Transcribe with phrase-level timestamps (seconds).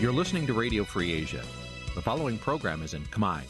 [0.00, 1.42] You're listening to Radio Free Asia.
[1.94, 3.40] The following program is in Khmer.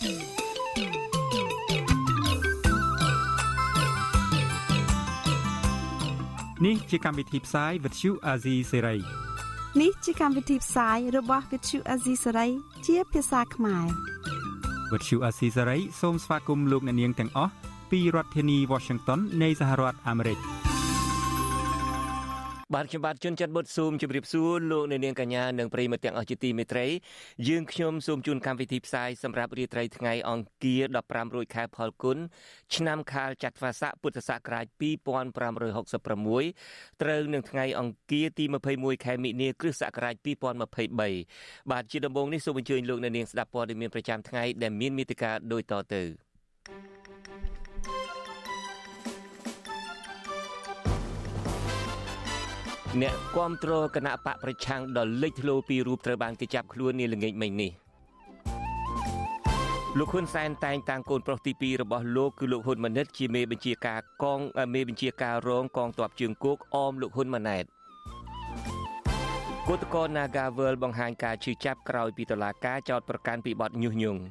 [6.61, 9.01] Nǐ chi càm bi tiệp xáy vệt chiu a zì sê ray
[9.81, 12.51] នេះជាកម្មវិធីផ្សាយរបស់ Vithu Azisari
[12.87, 13.87] ជាភាសាខ្មែរ
[14.93, 17.53] វត្តឈូអាស៊ីសេរីសូមស្វាគមន៍លោកអ្នកនាងទាំងអស់
[17.91, 20.39] ពីរដ្ឋធានី Washington នៃសហរដ្ឋអាមេរិក។
[22.76, 26.86] បាទខ្ញុំបាទជួនច័ន្ទបុតស៊ូមជម្រាបសួរលោកអ្នកនាងកញ្ញានិងប្រិយមិត្តទាំងអស់ជាទីមេត្រី
[27.48, 32.18] យើងខ្ញុំសូមជូនកម្មវិធីផ្សាយសម្រាប់រាត្រីថ្ងៃអង្គារ15រោចខែផលគុណ
[32.76, 38.46] ឆ្នាំខាលចត្វាស័កពុទ្ធសករាជ2566ត្រូវនឹងថ្ងៃអង្គារទី
[38.76, 40.16] 21ខែមិនិនាគ្រិស្តសករាជ
[40.96, 46.04] 2023បាទជាដំបូងនេះសូមអញ្ជើញលោកអ្នកនាងស្ដាប់ព័ត៌មានប្រចាំថ្ងៃដែលមានមេតិការដូចតទៅ
[52.98, 57.72] អ្នកគាំទ្រគណៈបកប្រឆាំងដ៏លេចធ្លោពីររូបត្រូវបានគេចាប់ខ្លួននាល្ងាចមិញនេះ
[59.98, 64.40] លោកហ៊ុនសែនតែងតាំងកូនប្រុសទី2របស់លោកគឺលោកហ៊ុនម៉ាណិតជាមេបញ្ជាការកង
[64.74, 67.66] មេបញ្ជាការរងកងទ័ពជើងគោកអមលោកហ៊ុនម៉ាណែត
[69.68, 74.22] គឧតកោ Nagavel បង្ហាញការឈឺចាប់ក្រោយពីតុលាការចោទប្រកាន់ពីបទញុះញង់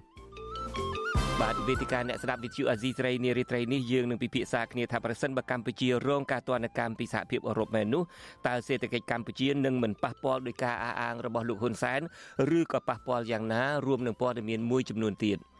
[1.44, 8.02] បាទវេទិកាអ្នកស្ដាប់វិទ្យុអាស៊ីសេរីនារីត្រីនេះយើងនឹងពិភាក្សាគ្នាថាប្រសិនបើកម្ពុជារងការទណ្ឌកម្មពីសហភាពអឺរ៉ុបមែននោះ
[8.46, 12.00] តើសេដ្ឋកិច្ចកម្ពុជានឹងមិនប៉ះពាល់ដោយការអះអាងរបស់លោកហ៊ុនសែន
[12.58, 15.38] ឬក៏ប៉ះពាល់យ៉ាងណារួមនឹងព័ត៌មានមួយចំនួនទៀត។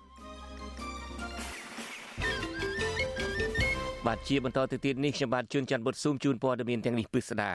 [4.09, 7.53] បាទជាបន្តទៅទៀតនេះខ្ញុំបាទជួនច័ន្ទបុតស៊ូមជូនព័ត៌មានទាំងនេះពិស្ដា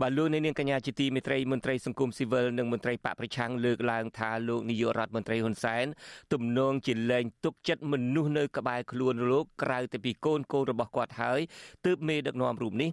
[0.00, 5.86] បាទលោកនាងកញ្ញាជាទីមេត្រីមន្ត្រីសង្គមស៊ីវិលនិងមន្ត្រីបកប្រឆាំងលើកឡើងថាលោកនាយករដ្ឋមន្ត្រីហ៊ុនសែន
[6.32, 11.40] ទំនងជាលែងទុកចិត្តមនុស្សនៅក្បែរខ្លួនលោកក្រៅតែពីកូនកូនរបស់គាត់ហើយ
[11.86, 12.90] ទើបមេដឹកនាំរូបនេះ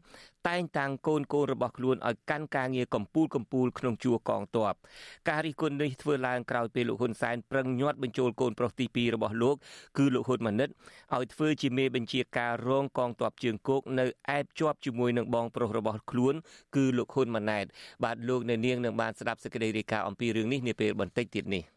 [0.50, 4.74] តែងតាំងកូនកូនរបស់ខ្លួនឲ្យកាន់ការងារកម្ពូលកម្ពូលក្នុងជួរកងទ័ព
[5.30, 9.56] ការរិះគន់នេះធ្វើឡើងក្រោយពេលលោកហ៊ុនសែនប្រឹងញាត់បញ្ចូលកូនប្រុសទី2របស់លោក
[9.98, 10.70] គឺលោកហ៊ុនម៉ាណិត
[11.16, 14.06] ឲ្យធ្វើជាមេបញ្ជាការរងកងទ័ពជើងគោកនៅ
[14.38, 16.34] ឯបជាប់ជាមួយនឹងបងប្រុសរបស់ខ្លួន
[16.76, 17.66] គឺលោកហ៊ុនម៉ាណែត
[18.04, 21.73] បាទលោកអ្នកនាងនឹងបានស្ដាប់សេចក្តីរាយការណ៍អំពីរឿងនេះនាពេលបន្តិចទៀតនេះ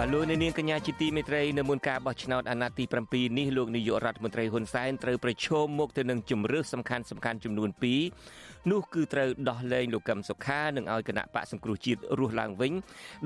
[0.00, 7.70] បាទលោកនាងកញ្ញាជាទីមេត្រីនៅមុនការបោះឆ្នោតអាណត្តិទី7នេះលោកនាយករដ្ឋមន្ត្រីហ៊ុនសែនត្រូវប្រឈមមុខទៅនឹងជំរឿសសំខាន់សំខាន់ចំនួន
[8.16, 12.72] 2 នោះគឺត្រូវដោះលែងលោកកឹមសុខានិងឲ្យគណៈបកសង្គ្រោះជាតិរស់ឡើងវិញ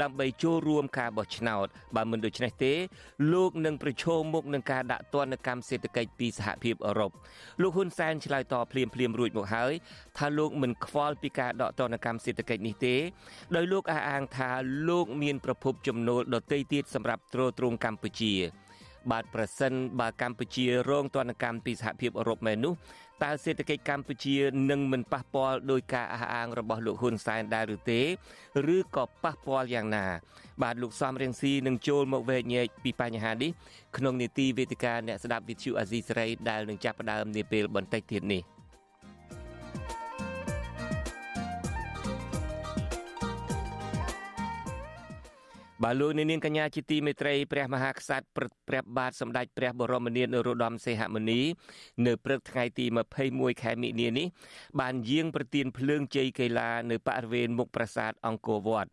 [0.02, 2.72] ដើម្បីចូលរួមការបោះឆ្នោតបើមិនដូច្នេះទេ
[3.32, 7.10] លោកនឹងប្រឈមមុខនឹងការដាក់ទណ្ឌកម្មសេដ្ឋកិច្ចពីសហភាពអឺរ៉ុប
[7.62, 9.72] លោកហ៊ុនសែនឆ្លើយតបភ្លាមភ្លាមរួចមកហើយ
[10.18, 12.96] ថាលោកមិនខ្វល់ពីការដកទណ្ឌកម្មសេដ្ឋកិច្ចនេះទេ
[13.56, 14.50] ដោយលោកអះអាងថា
[14.88, 18.34] លោកមានប្រភពចំណូលដទៃទៀតសម្រាប់ទ្រទ្រង់កម្ពុជា
[19.10, 22.74] បាទប្រសិនបើកម្ពុជារងទណ្ឌកម្មពីសហភាពអឺរ៉ុបមែននោះ
[23.22, 24.36] តើសេដ្ឋកិច្ចកម្ពុជា
[24.70, 28.00] នឹងមិនប៉ះពាល់ដោយការអះអាងរបស់លោកហ៊ុនសែនដែរឬទេ
[28.74, 30.06] ឬក៏ប៉ះពាល់យ៉ាងណា
[30.62, 33.50] បាទលោកសំរៀងស៊ីនឹងចូលមកវែកញែកពីបញ្ហានេះ
[33.96, 38.44] ក្នុងនីតិវេទិកាអ្នកស្ដាប់វិទ្យុអាស៊ីសេរីដែលនឹងចាប់ផ្ដើមនាពេលបន្តិចទៀតនេះ។
[45.84, 51.40] បាទលោកនាងកញ្ញាជាទីមេត្រីព្រះមហាក្សត្រព្រះបាទសម្ដេចព្រះបរមនាថនរោត្តមសីហមុនី
[52.06, 52.86] នៅព្រឹកថ្ងៃទី
[53.24, 54.26] 21ខែមិនិនានេះ
[54.80, 58.90] បានយាងប្រទានភ្លើងជ័យកីឡានៅបរិវេណមុខប្រាសាទអង្គរវត្ត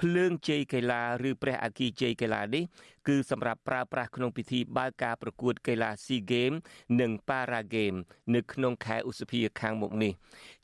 [0.00, 2.64] ភ្លើងជ័យកីឡាឬព្រះអគិជ័យកីឡានេះ
[3.08, 6.58] គឺសម្រាប់ប្រើប្រាស់ក្នុងពិធីបើកការប្រកួតកីឡា SEA Games
[7.00, 8.00] និង Para Games
[8.34, 10.12] នៅក្នុងខែឧសភាខាងមុខនេះ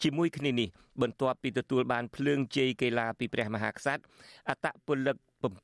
[0.03, 0.69] ជាមួយគ្នានេះ
[1.03, 4.03] បន្ទាប់ពីទទួលបានភ្លើងជ័យកីឡាពីព្រះមហាក្សត្រ
[4.50, 5.16] អតពលិក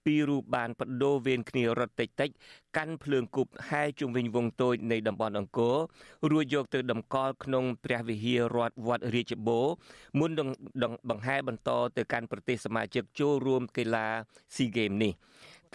[0.05, 2.31] 7រូបបានបដូរវេនគ្នារត់តិចតិច
[2.77, 5.77] កាន់ភ្លើងគប់ហែជុំវិញវងតូចនៃតំបន់អង្គរ
[6.31, 9.69] រួចយកទៅតម្កល់ក្នុងព្រះវិហាររដ្ឋវត្តរាជបូរ
[10.19, 10.31] មុន
[11.11, 14.07] បង្ហែបន្តទៅកាន់ប្រទេសសមាជិកចូលរួមកីឡា
[14.55, 15.13] SEA Games នេះ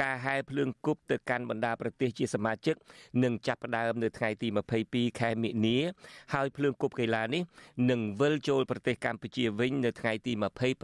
[0.01, 2.75] ការហែភ្លើងគប់ទៅកាន់បណ្ដាប្រទេសជាសមាជិក
[3.23, 4.47] នឹងចាប់ផ្ដើមនៅថ្ងៃទី
[4.83, 5.77] 22ខែមិនិនា
[6.33, 7.41] ហើយភ្លើងគប់កីឡានេះ
[7.89, 10.33] នឹងវិលចូលប្រទេសកម្ពុជាវិញនៅថ្ងៃទី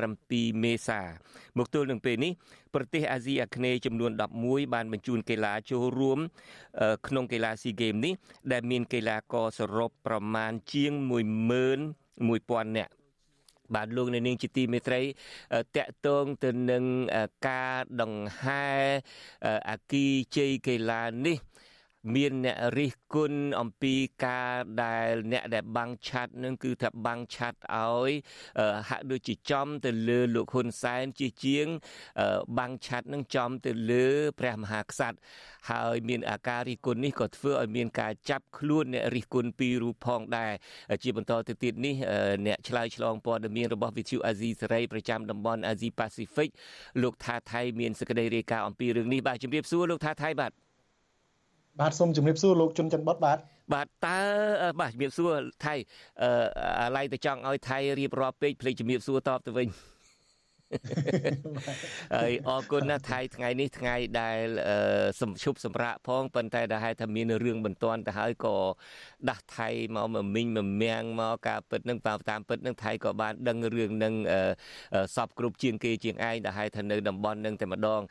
[0.07, 1.01] 27មេសា
[1.57, 2.31] មកទល់នឹងពេលនេះ
[2.75, 4.11] ប្រទេសអាស៊ីអាគ្នេយ៍ចំនួន
[4.43, 6.19] 11បានបញ្ជូនកីឡាចូលរួម
[7.07, 8.13] ក្នុងកីឡា SEA Games នេះ
[8.51, 10.91] ដែលមានកីឡាករសរុបប្រមាណជាង
[12.67, 12.93] 11000នាក់
[13.73, 15.01] បាទលោកនៅនាងជាទីមេត្រី
[15.75, 16.83] តកតងទៅនឹង
[17.47, 18.67] ការដង្ហែ
[19.69, 20.05] អាគី
[20.35, 21.37] ជ័យកីឡានេះ
[22.15, 23.93] មានអ្នករិះគន់អំពី
[24.25, 24.53] ការ
[24.83, 28.11] ដែលអ្នកដែលបាំងឆាត់នឹងគឺថាបាំងឆាត់ឲ្យ
[28.89, 31.67] ហាក់ដូចជាចំទៅលើលោកហ៊ុនសែនជាជាង
[32.59, 34.07] បាំងឆាត់នឹងចំទៅលើ
[34.39, 35.17] ព្រះមហាក្សត្រ
[35.69, 40.51] ហើយមានអាការរិះគន់នេះក៏ធ្វើឲ្យមានការចាប់ខ្លួនអ្នករិះគន់ពីររូបផងដែរ
[41.03, 41.95] ជាបន្តទៅទៀតនេះ
[42.47, 46.49] អ្នកឆ្លើយឆ្លងព័ត៌មានរបស់ VTV អាស៊ីសេរីប្រចាំតំបន់អាស៊ីប៉ាស៊ីហ្វិក
[47.03, 50.51] លោកថាថៃមានសេចក្តីរាយការណ៍អំពីរឿងនេះបាទជម្រាបសួរលោកថាថៃបាទ
[51.79, 53.37] បាទសូមជម្រាបសួរលោកជុនច័ន្ទបុតបាទ
[53.73, 54.19] បាទតើ
[54.79, 55.31] បាទជំរាបសួរ
[55.65, 55.75] ថៃ
[56.21, 56.29] អឺ
[56.81, 59.67] អាឡ័យទៅចង់ឲ្យថៃរៀបរាប់ពេកភ្លេចជំរាបសួរតបទៅវិញ
[62.15, 64.39] ហើយអរគុណណាស់ថៃថ្ងៃនេះថ្ងៃដែល
[65.21, 68.57] សំឈប់សម្រាប់ផងប៉ុន្តែដែលហេតុថាមានរឿងបន្ទាន់ទៅហើយក៏
[69.29, 74.13] ដាស់ថៃមកមមិញមមាំងមកការពិតនឹងតាមពិតនឹងថៃក៏បានដឹងរឿងនឹង
[75.15, 78.01] សពគ្រប់ជាងគេជាងឯងដែលហេតុថានៅតំបន់នឹងតែម្ដង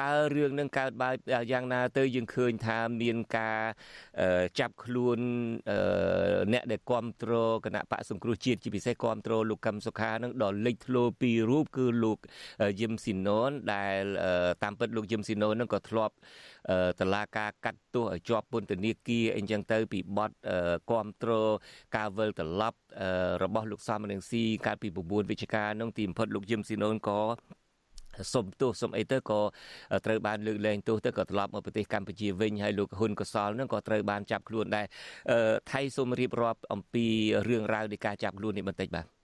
[0.00, 1.14] តើរឿងនឹងកើតបែប
[1.52, 3.60] យ៉ាងណាទៅយើងឃើញថាមានការ
[4.60, 5.18] ចាប់ខ្លួន
[6.52, 12.18] អ្នកដែលគ្រប់គ្រងគណៈបកសង្គ្រោះជាតិជាពិសេសគ្រប់គ្រងលោកកឹមសុខានឹងដល់លេចធ្លោពីររូបគឺលោក
[12.80, 14.02] យឹមស៊ីណូនដែល
[14.62, 16.14] តាមពិតលោកយឹមស៊ីណូននឹងក៏ធ្លាប់
[17.00, 20.30] តឡាការកាត់ទោសឲ្យជាប់ពន្ធនាគារអីចឹងទៅ ពីបទ
[20.90, 21.50] គ្រប់គ្រង
[21.96, 22.78] ការវិលត្រឡប់
[23.42, 27.20] របស់លោកសំរងស៊ីកាលពី9វិច្ឆិកានោះទីបំផុតលោកយឹមស៊ីណូនក៏
[28.34, 29.40] សុំទោសសុំអីទៅក៏
[30.06, 34.86] ត្រូវបានលើកលែងទោសទៅក៏ត្រឡប់មកប្រទេសកម្ពុជាវិញហើយលោកហ៊ុនកសលនឹងក៏ត្រូវបានចាប់ខ្លួនដែរ
[35.70, 37.06] ថៃសូមរៀបរាប់អំពី
[37.48, 39.15] រឿងរ៉ាវនៃការចាប់ខ្លួននេះបន្តិចបាទ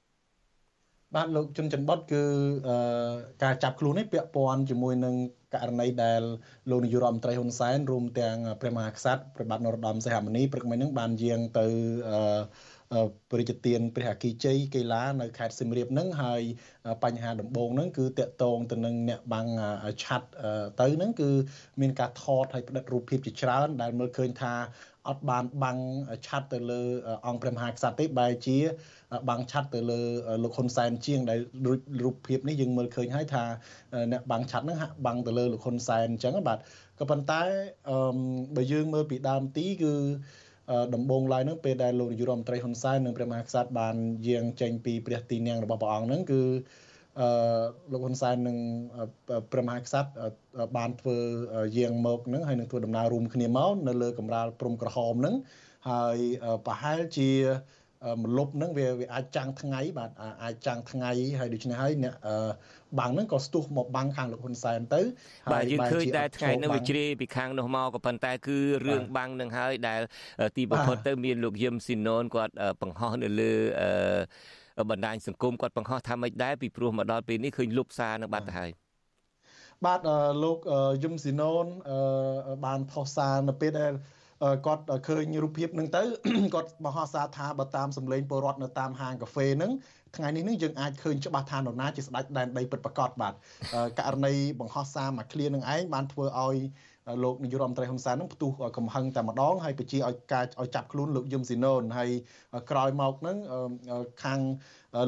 [1.14, 2.22] បាទលោកជុនច័ន្ទបុតគឺ
[3.42, 5.14] ការចាប់ខ្លួននេះពាក់ព័ន្ធជាមួយនឹង
[5.54, 6.22] ករណីដែល
[6.70, 11.66] លោកនាយករដ្ឋមន្ត្រីហ៊ុនសែនរួមទាំងព្រះមហាក្សត្រព្រះបាទនរោត្តមសីហមុនីព្រឹកមិញហ្នឹងបានយាងទៅ
[13.30, 16.42] ព្រះរាជទានព្រះអគិជ័យកីឡានៅខេត្តសៀមរាបហ្នឹងហើយ
[17.04, 19.48] បញ្ហាដំបូងហ្នឹងគឺតកតងទៅនឹងអ្នកបាំង
[20.02, 20.28] ឆាត់
[20.80, 21.30] ទៅហ្នឹងគឺ
[21.80, 24.54] មានការថតហើយផ្តិតរូបភាពជាច្រើន ដែលមើលឃើញថា
[25.08, 25.78] អត់បានបាំង
[26.26, 26.82] ឆាត់ទៅលើ
[27.26, 28.58] អង្គព្រះមហាក្សត្រទេបែរជា
[29.28, 30.00] បាំងឆាត់ទៅលើ
[30.42, 31.38] លោកហ៊ុនសែនជាងដែល
[32.04, 33.44] រូបភាពនេះយើងមើលឃើញហើយថា
[34.12, 36.58] អ្នកបាំងឆាត់ហ្នឹងហាក់បាំងទៅលើលោកហ៊ុនសែនអញ្ចឹងបាទ
[36.98, 37.42] ក៏ប៉ុន្តែ
[38.56, 39.94] បើយើងមើលពីដើមទីគឺ
[40.94, 43.96] ដំបងឡើយនឹងពេលដែលលោកនាយករដ្ឋមន្ត្រីហ៊ុនសែននិងព្រះមហាក្សត្របាន
[44.28, 46.42] យាងចេញពីព្រះទីនាំងរបស់ព្រះអង្គហ្នឹងគឺ
[47.20, 47.28] អឺ
[47.92, 48.56] លោកហ៊ុនសែននិង
[49.52, 50.10] ព្រះមហាក្សត្រ
[50.76, 51.16] បានធ្វើ
[51.78, 55.34] យាងមកហ្នឹងហើយនឹងធ្វើដំណើររួមគ្នាមកនៅលើកម្រាលព្រំក្រហមហ្នឹង
[55.90, 56.18] ហើយ
[56.66, 57.30] ប្រហែលជា
[58.20, 60.10] មលប់ហ្នឹងវាវាអាចចាំងថ្ងៃបាទ
[60.44, 62.14] អាចចាំងថ្ងៃហើយដូច្នេះហើយអ្នក
[62.98, 65.02] បាំងហ្នឹងក៏ស្ទុះមកបាំងខាងលោកហ៊ុនសែនទៅ
[65.52, 70.00] បាទយើងឃើញតែថ្ងៃហ្នឹងវាជ្រាយពីខាងនោះមកក៏ប៉ុន្តែគឺរឿងបាំងនឹងហើយដែល
[70.56, 73.52] ទីបំផុតទៅមានលោកយឹមស៊ីណូនគាត់បង្ហោះនៅលើ
[74.90, 78.70] បណ្ដាញសង្គមគាត់បង្ហោះថាម៉េចដែរពីព្រោះមកដល់ពេលនេះឃើញលុបសារនៅបាត់ទៅហើយ
[79.86, 80.00] បាទ
[80.44, 80.58] លោក
[81.02, 81.66] យឹមស៊ីណូន
[82.66, 83.92] បានផុសសារនៅពេលដែល
[84.66, 86.02] គាត់ឃើញរូបភាពហ្នឹងទៅ
[86.54, 89.72] គាត់មហោសារថាបើតាមសម្លេងពលរដ្ឋនៅតាមហាងកាហ្វេហ្នឹង
[90.16, 93.34] ថ្ងៃនេះនឹងយើងអាចឃើញច្បាស់ថានរណាជាស្ដេចដែនដីពិតប្រាកដបាទ
[93.98, 96.56] ករណីបង្ហោះសារមួយឃ្លានឹងឯងបានធ្វើឲ្យ
[97.24, 102.10] លោកនាយករដ្ឋមន្ត្រីហ៊ុនសែននឹងផ្ទុះកំហឹងតែម្ដងហើយបញ្ជាឲ្យការឲ្យចាប់ខ្លួនលោកយឹមស៊ីណូនហើយ
[102.70, 103.36] ក្រោយមកនឹង
[104.24, 104.40] ខាង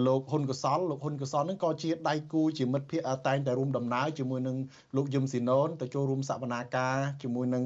[0.07, 4.57] លោកហ៊ុនកសលលោកហ៊ុនកសលនឹងក៏ជាដៃគូជាមិត្តភ័ក្តិតែងតែរួមដំណើរជាមួយនឹង
[4.97, 7.65] លោកយឹមស៊ីណូនទៅចូលរួមសវនាការជាមួយនឹង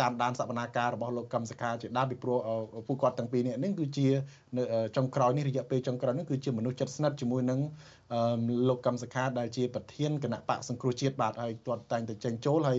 [0.00, 2.38] តាមដានសវនាការរបស់លោកកឹមសុខាជាដើមពីព្រោះ
[2.86, 4.08] ពួកគាត់ទាំងពីរនេះនេះគឺជា
[4.96, 7.60] ចុងក្រោយនេះរយៈពេលចុងក្រោយនេះគឺជាមនុស្សចិត្តស្និទ្ធជាមួយនឹង
[8.68, 12.78] លោកកឹមសុខាដែលជាប្រធានគណៈបកសង្គ្រោះជាតិបាទហើយគាត់តែងតែចេញចូលហើយ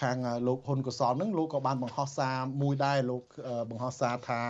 [0.00, 3.22] ខាងលោកហ៊ុនកុសលនឹងលោកក៏បានបង្ហោះសារមួយដែរលោក
[3.70, 4.42] បង្ហោះសារថា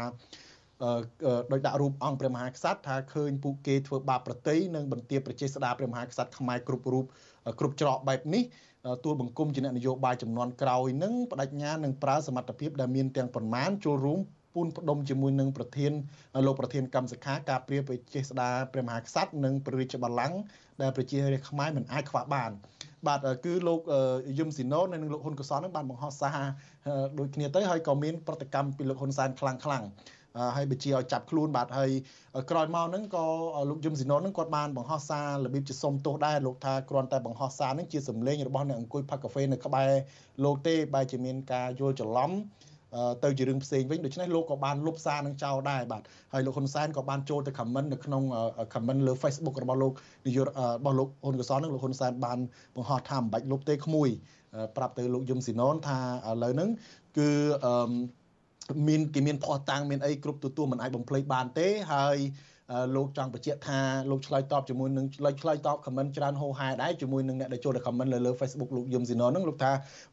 [1.53, 7.05] ដោយដាក់រូបអង្គព្រះមហាក្សត្រថាឃើញពួកគេធ្វើបាបប្រតិយនិងបន្ទាបប្រជាស្ដារព្រះមហាក្សត្រខ្មែរគ្រប់រូប
[7.61, 8.45] គ្រប់ច្រកបែបនេះ
[9.05, 14.21] ទួលបង្គំជាអ្នកនយោបាយចំនួនក្រោយនឹងបដិញ្ញានឹងប្រើសមត្ថភាពដែលមានទាំងប៉ុន្មានចូលរួម
[14.55, 15.93] ពូនផ្ដុំជាមួយនឹងប្រធាន
[16.47, 20.37] លោកប្រធានកម្មសិក្ខាការព្រាប្រជាស្ដារព្រះមហាក្សត្រនិងព្រះរាជបល្ល័ង្ក
[20.83, 22.51] ដែលប្រជារាស្ត្រខ្មែរមិនអាចខ្វះបាន
[23.07, 23.81] បាទគឺលោក
[24.39, 26.39] យឹមស៊ីណូនិងលោកហ៊ុនកសលនឹងបានបង្ហោះសារ
[27.19, 29.85] ដូចគ្នាទៅហើយក៏មានប្រតិកម្មពីលោកហ៊ុនសែនខ្លាំងខ្លាំង
[30.57, 31.91] ហើយបញ្ជាឲ្យចាប់ខ្លួនបាទហើយ
[32.51, 33.25] ក្រោយមកហ្នឹងក៏
[33.71, 39.91] លោកយឹមស៊ីណុនហ្នឹងគាត់បានបង្ហោះសាររបៀបជាសុំទោសដែរលោកថាគ្រាន់តែបង្ហោះសារហ្នឹងជាសម្លេងរបស់អ្នកអង្គុយផឹកកាហ្វេនៅក្បែរ
[40.45, 42.31] លោកទេបែរជាមានការយល់ច្រឡំ
[43.25, 46.03] ទៅជារឿងផ្សេងវិញដូច្នេះលោកក៏បានលុបសារនឹងចោលដែរបាទ
[46.33, 48.23] ហើយលោកហ៊ុនសែនក៏បានចូលទៅ comment នៅក្នុង
[48.75, 49.93] comment លើ Facebook របស់លោក
[50.27, 50.51] នាយករ
[50.85, 52.39] បស់លោកហ៊ុនកសលនឹងលោកហ៊ុនសែនបាន
[52.77, 54.09] បង្ហោះថាមិនបាច់លុបទេក្មួយ
[54.77, 56.71] ប្រាប់ទៅលោកយឹមស៊ីណុនថាឥឡូវហ្នឹង
[57.19, 57.29] គឺ
[57.65, 57.93] អឺ
[58.89, 62.19] មានគេមានផោះតាំងមានអីគ្រប់ទទួលមិនអាចបំភ្លេចបានទេហើយ
[62.97, 63.79] លោកចង់បញ្ជាក់ថា
[64.11, 69.73] លោកឆ្លើយតបជាមួយនឹងឆ្លើយឆ្លើយតប comment ច្រើនហោហែដែរជាមួយនឹងអ្នកដែលចូលទៅ comment លើលើ Facebook លោកយឹមស៊ីណូហ្នឹងលោកថា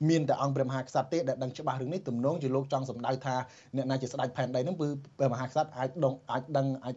[0.10, 3.36] មានតែអង្គព្រះមហាក្សត្រទេដែលដឹងច្បាស់រឿងនេះទំនងជាលោកចង់សម្ដៅថា
[3.75, 6.95] អ្នកណាជាស្ដេចផែនដីហ្នឹងគឺព្រះមហាក្សត្រអាចដងអាចដឹងអាច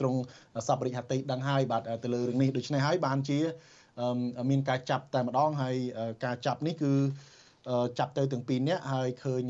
[0.00, 0.18] ត្រង់
[0.66, 3.38] សពរិទ្ធហតិដឹងហើយបាទទៅលើរឿងនេះដូច្នេះហើយបានជា
[4.50, 5.76] មានការចាប់តែម្ដងហើយ
[6.24, 6.92] ការចាប់នេះគឺ
[7.98, 9.42] ចាប់ទៅទាំងពីរនាក់ហើយឃើញ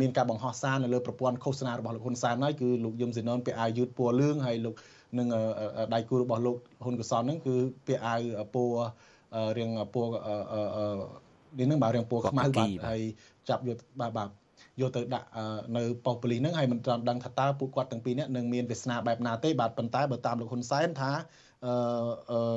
[0.00, 4.74] មានការបង្ហោះសារនៅលើប្រព័ន្ធឃោសនារបស់លោកហ៊ុនសែនហើយគឺលោកយឹមសេណុនពាក់អាវយឺតពណ៌លឿងហើយលោក
[5.18, 5.28] នឹង
[5.94, 7.54] ដៃគូរបស់លោកហ៊ុនកសលហ្នឹងគឺ
[7.86, 8.20] ពាក់អាវ
[8.54, 8.76] ពណ៌
[9.58, 10.10] រៀងពណ៌
[11.58, 13.00] នេះហ្នឹងបាទរៀងពណ៌ខ្មៅបាទហើយ
[13.48, 14.28] ចាប់យកបាទបាទ
[14.80, 15.28] យកទៅដាក់
[15.76, 21.12] នៅប៉ុស្តិ៍ប៉ូលីសហ្នឹងហើយមិនទាន់ដឹងថាតើពួកគាត់ទាំងពីរនាក់នឹងមានវាសនាបែបណាទេបាទប៉ុន្តែបើតាមលោកហ៊ុនសែនថា
[21.66, 22.56] អឺ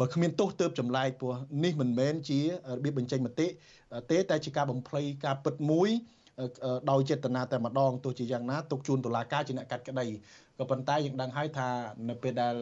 [0.00, 1.34] បើគ្មានទោសទើបចម្លែកព្រោះ
[1.64, 2.44] នេះមិនមែនជារ
[2.84, 3.46] បៀបបញ្ចេញមតិ
[4.10, 5.90] ទេតែជាការបំភ្លៃការពិតមួយ
[6.90, 10.06] ដោយចេតនាតែម្ដងទោះជាយ៉ាងណាទុកជូនតុលាការជាអ្នកកាត់ក្តី
[10.58, 11.68] ក៏ប៉ុន្តែយើងដឹងហើយថា
[12.08, 12.54] នៅពេលដែល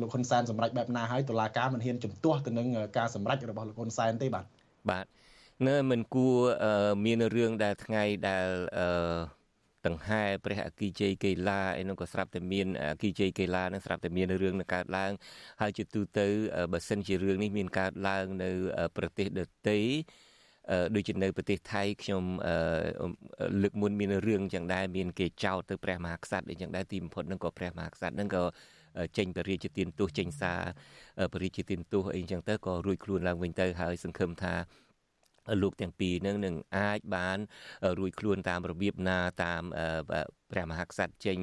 [0.00, 2.66] លោកហ៊ុនសែនសម្រេចបែបណាហើយតុលាការមិនហ៊ានជំទាស់ទៅនឹង
[2.98, 4.44] ការសម្រេចរបស់លោកហ៊ុនសែនទេបាទ
[4.90, 5.06] បាទ
[5.68, 6.36] នៅមិនគួរ
[7.04, 9.37] មានរឿងដែលថ្ងៃដែលអឺ
[9.88, 15.12] ដង្ហែព្រះអគិជ័យកេឡាអីនោះក៏ស្រាប់តែមានអគិជ័យកេឡានឹងស្រាប់តែមានរឿងនឹងកើតឡើង
[15.60, 16.26] ហើយជាទូទៅ
[16.72, 18.50] បើសិនជារឿងនេះមានកើតឡើងនៅ
[18.96, 19.78] ប្រទេសដទៃ
[20.94, 22.22] ដូចជានៅប្រទេសថៃខ្ញុំ
[23.62, 28.44] លើកមុនមានរឿងចឹងដែរមានគេចោទទៅព្រះមហាក្សត្រអីចឹងដែរទីបំផុតនឹងក៏ព្រះមហាក្សត្រនឹងក៏
[29.18, 30.60] ចេញបរិយាទានទោសចេញសារ
[31.32, 34.54] បរិយាទានទោសអីចឹងទៅក៏រួចខ្លួនឡើងវិញទៅហើយសង្ឃឹមថា
[35.62, 37.38] លោកទាំងពីរនឹងនឹងអាចបាន
[37.98, 39.62] រួចខ្លួនតាមរបៀបណាតាម
[40.50, 41.38] ព្រះមហាក្សត្រចេញ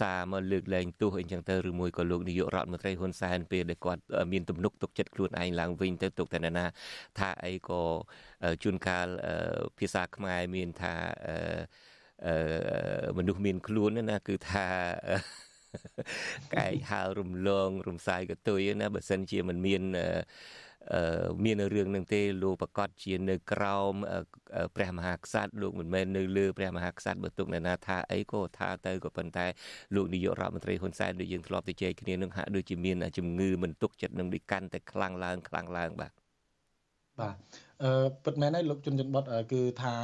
[0.00, 4.02] សារមកលើកលែងទោសអីចឹងទៅឬមួយក៏លោកនាយករដ្ឋមន្ត្រីហ៊ុនសែនពេលដែលគាត់
[4.32, 6.66] មានទំនុកទុកចិត្តខ្លួនឯងឡើងវិញទៅទុកតែណា
[7.18, 7.82] ថាអីក៏
[8.62, 9.06] ជួនកាល
[9.78, 10.94] ភាសាខ្មែរមានថា
[13.18, 14.66] មនុស្សមានខ្លួនណាគឺថា
[16.56, 19.82] កែកហើរំលងរំសាយកតុយណាបើសិនជាមិនមាន
[21.44, 23.94] មានរឿងនឹងទេលោកប្រកាសជានៅក្រោម
[24.76, 29.46] ព្រះមហាក្សត្រលោកមិនមែននៅលើព្រះមហាក្សត្របើទុកអ្នកណាថាអីក៏ថាទៅក៏ប៉ុន្តែ
[29.94, 36.12] លោកនាយករដ្ឋមន្ត្រីហ៊ុនសែនដូចយើងធ្លាប់ទៅជែកគ្នានឹងហាក់ដូចជាមានជំងឺមិនទុកចិត្តនឹងដូចកាន់តែខ្លាំងឡើងខ្លាំងឡើងបាទ
[37.20, 37.36] បាទ
[37.84, 37.92] អឺ
[38.24, 39.94] ពិតមែនហើយលោកជុនច័ន្ទបុតគឺថា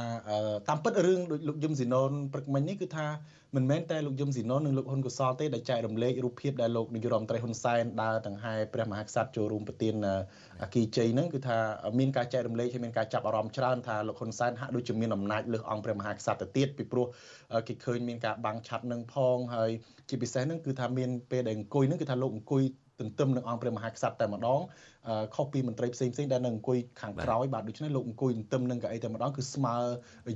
[0.69, 3.07] តាមពិតរឿងដូចលោកយឹមស៊ីណូនព្រឹកមិញនេះគឺថា
[3.55, 9.95] មិនមែនតែលោកយឹមស៊ីណូននិងលោកហ៊ុនកុសលទេដែលចែករំលែករូបភាពដែលលោកនាយរដ្ឋមន្ត្រីហ៊ុនសែនដើរដង្ហែព្រះមហាក្សត្រចូលរួមប្រទាន
[10.61, 11.57] អាគីជ័យហ្នឹងគឺថា
[11.99, 17.05] មានការចែករំលែកហើយមានការចាប់អារម្មណ៍ច្រើនថាលោកហ៊ុនសែនហាក់ដូចជាមានអំណាចលើសអង្គព្រះមហាក្សត្រទៅទៀតពីព្រោះ
[17.67, 19.71] គេឃើញមានការបាំងឆ័ត្រនឹងផងហើយ
[20.09, 22.63] ជាពិសេសហ្នឹងគឺថាមានពេលដែលអង្គុយហ្នឹងគឺថាលោកអង្គុយ
[22.99, 24.59] ទន្ទឹមនឹងអង្គព្រះមហាក្សត្រតែម្ដង
[25.35, 29.75] ខុសពីមន្ត្រីផ្សេងផ្សេងដែលនៅអង្គុយខាងក្រោយបាទដូច្នេះលោកអង្គុយទន្ទឹមនឹងកៅអីតែម្ដងគឺស្មើ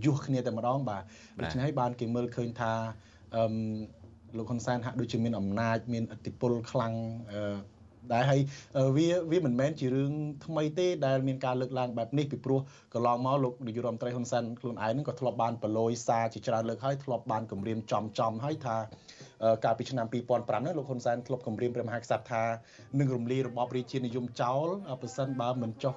[0.05, 1.03] យុះគ្នាតែម្ដងបាទ
[1.39, 2.73] ដូច្នេះហើយបានគេមើលឃើញថា
[3.35, 3.43] អឺ
[4.37, 6.93] លោកហ៊ុនសែនហាក់ដូចជាមានអំណាចមានឥទ្ធិពលខ្លាំង
[8.13, 8.39] ដែរហើយ
[8.97, 10.11] វាវាមិនមែនជារឿង
[10.45, 12.59] ថ្មីទេដែលមានការលើកឡើងបែបនេះពីព្រោះ
[12.93, 18.77] កន្លងមកលោកនាយករដ្ឋមន្ត្រីហ៊ុនសែនខ្លួនឯងនឹងក៏ធ្លាប់បានប្រឡយសារជាច្រើនលើកហើយធ្លាប់បានគម្រាមចំចំហើយថា
[19.63, 22.43] កាលពីឆ្នាំ2005ហ្នឹងលោកហ៊ុនសែនធ្លាប់គម្រាមព្រះមហាក្សត្រថា
[22.99, 24.67] នឹងរំលាយរបបរាជានិយមចោល
[25.01, 25.93] ប្រសិនបើមិនចុះ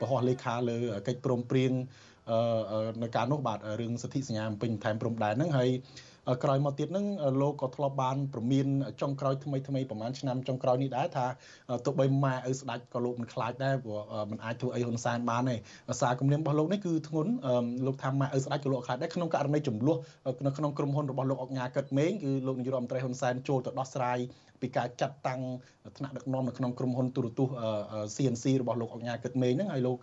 [0.00, 0.78] ប្រហោះលេខាលើ
[1.08, 1.72] កិច្ចព្រមព្រៀង
[3.02, 5.70] នៅការនោះបាទរឿងសិទ្ធិសញ្ញាពេញថែមព្រំដែនហ្នឹងហើយ
[6.44, 7.06] ក្រោយមកទៀតហ្នឹង
[7.42, 8.66] លោកក៏ធ្លាប់បានប្រមាន
[9.02, 11.26] ចុងក្រោយថ្មីថ្មីប្រហែលឆ្នាំចុងក្រោយនេះដែរថា
[11.84, 14.00] ទោះបីម៉ែឪស្ដាច់ក៏លោកមិនខ្លាចដែរព្រោះ
[14.30, 17.32] มันអាចធ្វើអីហ៊ុនសែនបានទេសារគម្រាមរបស់លោកនេះគឺធ្ងន់
[17.86, 19.96] លោកថាម៉ែឪស្ដាច់ក៏លោកខ្លាចដែរក្នុងករណីចំនួន
[20.46, 24.18] នៅក្នុងក្រុមហ៊ុនរបស់លោកអុកញ៉ាកិតមេងគឺលោកនាយករដ្ឋមន្ត្រីហ៊ុនសែនចូលទៅដោះស្រាយ
[24.62, 25.40] ពីការចាត់តាំង
[25.96, 27.56] ថ្នាក់ដឹកនាំនៅក្នុងក្រុមហ៊ុនទូរទស្សន៍
[28.14, 29.96] CNC របស់លោកអុកញ៉ាកិតមេងហ្នឹងហើយលោក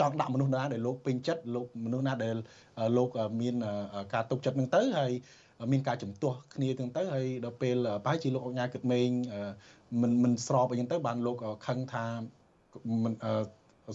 [0.00, 2.36] ចង់ដាក់មនុស្សណាដែលលោកពេញចិត្តលោកមនុស្សណាដែល
[2.96, 3.54] លោកមាន
[4.14, 5.12] ការទុកចិត្តនឹងទៅហើយ
[5.72, 9.08] មានការជំទាស់គ្នាទាំងទៅហើយដល់ពេលប្រហែលជាលោកអញ្ញាគិតមេង
[10.02, 12.06] មិនមិនស្របអីចឹងទៅបានលោកខឹងថា
[13.04, 13.14] មិន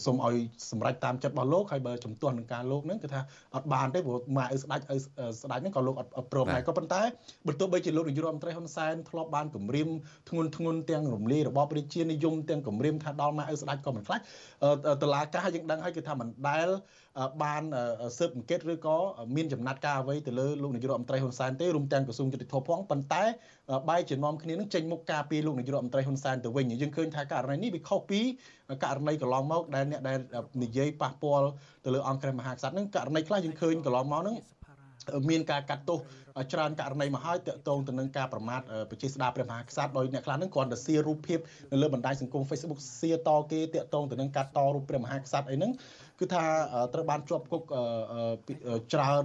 [0.06, 0.36] សូមឲ្យ
[0.72, 3.22] សម្រេចតាមចិត្តរបស់លោកហើយបើជំទាស់នឹងការលោកហ្នឹងគឺថា
[3.56, 4.96] អត់បានទេព្រោះម៉ែឪស្ដាច់ឪ
[5.42, 7.02] ស្ដាច់ហ្នឹងក៏លោកអត់ព្រមដែរក៏ប៉ុន្តែ
[7.48, 9.90] បើទោះបីជាលោកនាយករដ្ឋមន្ត្រីហ៊ុនសែនធ្លាប់បានគម្រាម
[10.30, 14.22] ធ្ងន់ធ្ងរទាំងរំលាយរបបប្រជានិយមទាំងគម្រាមថាដល់ម៉ែឪស្ដាច់ក៏មិនខ្លាច
[15.02, 16.68] តឡាការយើងដឹងហើយគឺថាមិនដែល
[17.44, 17.63] បាន
[18.18, 18.98] ស៊ើបអង្កេតឬក៏
[19.36, 23.24] មានចំណាត់ការអ្វីទៅលើលោកនាយករដ្ឋមន្ត្រីហ៊ុនសែនទេរួមទាំងក្រសួងយុតិធម៌ផងប៉ុន្តែ
[23.89, 28.20] បែរជានាំគ្នានឹងចេញមុខការពីលោកនាយករដ្ឋមន្ត្រីហ៊ុនសែនទៅវិញយើងឃើញថាករណីនេះវាខុសពី
[28.84, 30.20] ករណីកន្លងមកដែលអ្នកដែល
[30.63, 31.48] និយាយប៉ះពាល់
[31.86, 34.38] ទៅលើអង្គព្រះមហាក្សត្រហ្នឹងករណីខ្លះយើងឃើញកន្លងមកហ្នឹង
[35.30, 36.00] មានការកាត់ទោស
[36.53, 41.39] ច្រើនករណីមកហើយតកតងទៅនឹងការប្រមាថប្រជាស្ដារព្រះមហាក្សត្រដោយអ្នកខ្លះហ្នឹងគ្រាន់តែសៀរូបភាព
[41.72, 45.72] នៅលើបណ្ដាញសង្គម Facebook សៀតគេតកតងទៅនឹងការតរូបព្រះមហាក្សត្រអីហ្នឹង
[46.22, 46.44] គឺថា
[46.94, 47.63] ត្រូវបានជាប់គុក
[48.94, 49.24] ច្រើន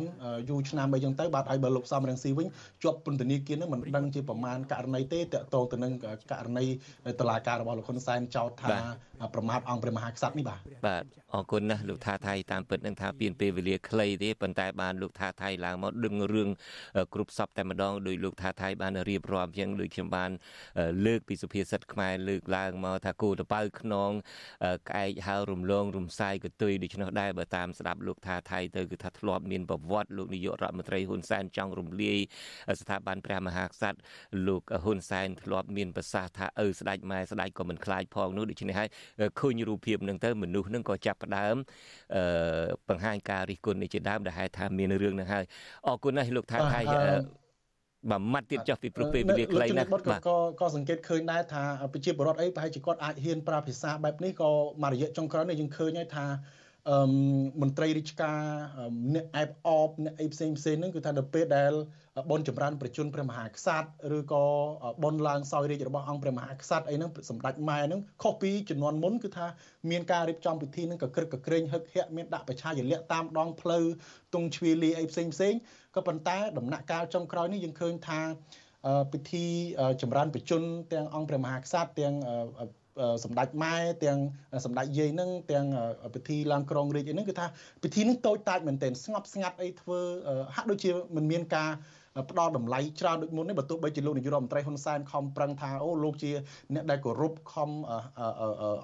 [0.49, 2.47] យូរឆ្នាំអីចឹងទៅបាទហើយបើលោកសំរងស៊ីវិញ
[2.87, 5.93] ជាប់ពន្ធនាគារនឹងមិនដឹងជាប្រមាណករណីទេតកតងទៅនឹង
[6.33, 6.67] ករណី
[7.21, 8.77] តឡាការរបស់លោកហ៊ុនសែនចោទថា
[9.35, 16.49] ប្រមាថអង្គព្រះមហាក្សត្រនេះបាទបាទអរគុណណាស់លោកថាថៃតាមពិតនឹងថាពៀនពេលវេលាខ្លីទេប៉ុន្តែបានលោកថាថៃឡើងមកដឹងរឿង
[17.15, 20.31] គ្រប់សពតែម្ដងដោយលោកថាថៃបានរៀបរាប់យ៉ាងដូចខ្ញុំបាន
[21.07, 24.11] លើកពីសុភាសិតខ្មែរលើកឡើងមកថាគោតប៉ៅខ្នង
[24.89, 32.19] ក្អែកហើរំលងរំសាយកតុយដូច្នោះដែរបើតាមស្ដាប់លោកថាថៃទៅគឺថាធ្លាប់មានប្រវត្តិលោកនាយករដ្ឋមន្ត្រីហ៊ុនសែនចង់រំលាយ
[32.81, 33.99] ស្ថាប័នព្រះមហាក្សត្រ
[34.47, 38.89] លោកហ៊ុនសែនធ្លាប់មានប្រសាសន៍ថាឪស្ដេចម៉ែស្ដេចក៏មិនខ្លាចផងនោះដូច្នេះហើយ
[39.41, 41.57] ឃើញរូបភាពនឹងទៅមនុស្សនឹងក៏ចាប់ផ្ដើម
[42.17, 45.45] អឺបង្ហាញការរិះគន់នេះជាដើមដែលហេតុថាមានរឿងនឹងហើយ
[45.87, 46.81] អរគុណណាស់លោកថាថៃ
[48.11, 54.51] បាទម៉ាត់ទៀតចុះពីព្រោះពេលវេលាខ្លីណាស់បាទក៏ក៏សង្កេតឃើញដែរថាប្រជាពលរដ្ឋអីប្រហែលជាគាត់អាចហ៊ានប្រើភាសាបែបនេះក៏
[54.83, 56.27] មករយៈចុងក្រោយនេះយើងឃើញហើយថា
[56.91, 56.99] អឺ
[57.63, 58.41] មន្ត្រីរាជការ
[59.15, 61.73] អ្នកអែបអបអ្នកអីផ្សេងផ្សេងហ្នឹងគឺថាដល់ពេលដែល
[62.31, 64.45] បនចម្រើនប្រជជនព្រះមហាក្សត្រឬក៏
[65.05, 69.47] បនឡើងសោយរាជរបស់អង្គព្រះមហាក្សត្រអីហ្នឹងសម្ដេចម៉ែហ្នឹងខុសពីចំនួនមុនគឺថា
[69.91, 73.85] មានការរៀបចំពិធីហ្នឹងក៏ក្រឹកក៏ក្រែងហឹកហាក់មានដាក់ប្រឆាយលាក់តាមដងផ្លូវ
[74.35, 75.55] ទងជ្វាលីអីផ្សេងផ្សេង
[75.97, 78.21] ក៏ប៉ុន្តែដំណាក់កាលចុងក្រោយនេះយើងឃើញថា
[79.13, 79.47] ពិធី
[80.03, 80.63] ចម្រើនប្រជជន
[80.93, 82.15] ទាំងអង្គព្រះមហាក្សត្រទាំង
[83.25, 83.75] សម្ដេចម៉ែ
[84.05, 84.19] ទាំង
[84.65, 85.67] សម្ដេចយាយនឹងទាំង
[86.15, 87.47] ពិធីឡើងក្រងរាជអីហ្នឹងគឺថា
[87.83, 90.01] ពិធីហ្នឹងតូចតាចមែនទែនស្ងប់ស្ងាត់អីធ្វើ
[90.55, 91.71] ហាក់ដូចជាមិនមានការ
[92.31, 96.31] ផ្ដល់តម្លៃច្រើនដូចមុននេះបើទោះបីជាលោកនាយករដ្ឋមន្ត្រីហ៊ុនសែនខំប្រឹងថាអូលោកជា
[96.75, 97.71] អ្នកដែលគោរពខំ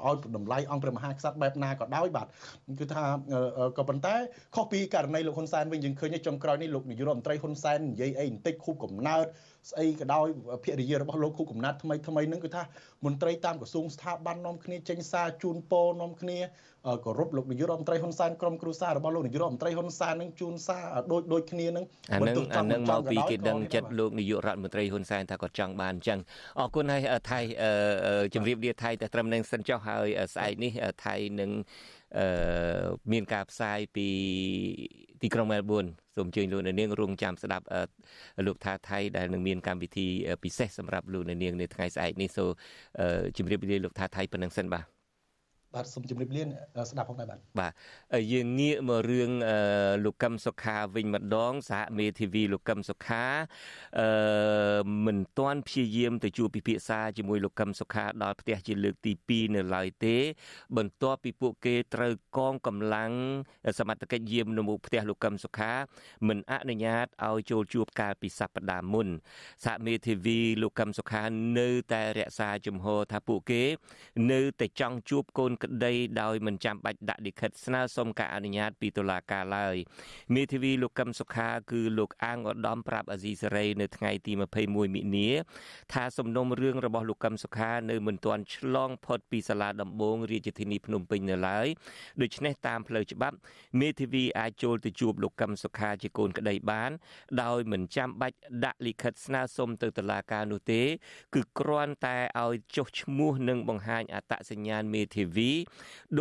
[0.06, 2.26] ឲ្យតម្លៃអង្គព្រះមហាក្សត្របែបណាក៏ដោយបាទ
[2.80, 3.04] គឺថា
[3.78, 4.14] ក៏ប៉ុន្តែ
[4.54, 9.26] ខុសពីករណីលោកហ៊ុនសែនវិញយើងឃើញចុងក្រោយនេះលោកនាយករដ្ឋមន្ត្រីហ៊ុនសែននិយាយអីបន្តិចខូបកំណើត
[9.70, 10.26] ស្អីក៏ដោយ
[10.64, 12.62] ភរិយារបស់លោកគូកំណាត់ថ្មីថ្មីហ្នឹងគឺថា
[13.04, 16.38] មន្ត្រីតាមក្រសួងស្ថាប័ននាំគ្នាចេញសារជូនពរនាំគ្នា
[17.04, 26.18] គោរពលោកនាយករដ្ឋមន្ត្រីហ៊ុនសែនក្រុមគ្រួសាររបស់លោកនាយករដ្ឋមន្ត្រីហ៊ុនសែននឹងជូនសារដូចដូចគ្នានឹងអានឹងអានឹងមកពីគេដឹងចិត្តលោកនាយករដ្ឋមន្ត្រីហ៊ុនសែនថាគាត់ចង់បានអញ្ចឹង
[26.58, 27.40] អរគុណហើយថៃ
[28.34, 30.72] ជម្រាបលាថៃតែត្រឹមនឹងសិនចុះហើយស្អែកនេះ
[31.04, 31.50] ថៃនឹង
[33.12, 34.08] មានការផ្សាយពី
[35.22, 35.84] ទីក្រុងមែលប៊ន
[36.16, 37.64] សូមអញ្ជើញលោកអ្នកនាងរងចាំស្ដាប់
[38.46, 40.06] លោកថាថៃដែលនឹងមានកម្មវិធី
[40.44, 42.48] ពិសេសសម្រាប់លោកអ្នកនាងនៅថ្ងៃស្អែកនេះសូម
[43.36, 44.91] ជម្រាបលាលោកថាថៃប៉ុណ្ណឹងសិនបាទ
[45.74, 46.42] បាទសូមជម្រាបលា
[46.90, 47.72] ស្ដាប់ផងដែរបាទបាទ
[48.32, 49.30] យើងងាកមករឿង
[50.04, 53.24] លោកកឹមសុខាវិញម្ដងសហមេធាវីលោកកឹមសុខា
[54.00, 54.08] អឺ
[55.06, 60.16] មិនទាន់ព្យាយាមទៅជួបពិភាក្សាជាមួយលោកកឹមសុខាដល់ផ្ទះជាលើកទី2នៅឡើយទេ
[60.76, 63.12] បន្ទាប់ពីពួកគេត្រូវកងកម្លាំង
[63.78, 65.72] សមត្ថកិច្ចយាមនៅមុខផ្ទះលោកកឹមសុខា
[66.28, 69.08] មិនអនុញ្ញាតឲ្យចូលជួបកាលពីសប្តាហ៍មុន
[69.64, 71.22] សហមេធាវីលោកកឹមសុខា
[71.58, 73.62] នៅតែរក្សាជំហរថាពួកគេ
[74.32, 79.76] នៅតែចង់ជួបកូនក្តីដោយមិនចាំបាច់ដាក់លិខិតស្នើសុំការអនុញ្ញាតពីតុលាការឡើយ
[80.34, 85.30] មេធាវីលោកកឹមសុខាគឺលោកអាងឧត្តមប្រាប់អាស៊ីសេរីនៅថ្ងៃទី21មិនិនា
[85.92, 91.66] ថាសំណុំរឿងរបស់លោកកឹមសុខានៅមិនទាន់ឆ្លងផុតពីសាលាដំបងរាជធានីភ្នំពេញនៅឡើយ
[92.22, 93.36] ដូច្នេះតាមផ្លូវច្បាប់
[93.80, 96.90] មេធាវីអាចចូលទៅជួបលោកកឹមសុខាជាកូនក្តីបាន
[97.42, 100.82] ដោយមិនចាំបាច់ដាក់លិខិតស្នើសុំទៅតុលាការនោះទេ
[101.34, 105.51] គឺគ្រាន់តែឲ្យចុះឈ្មោះនិងបង្ហាញអត្តសញ្ញាណមេធាវី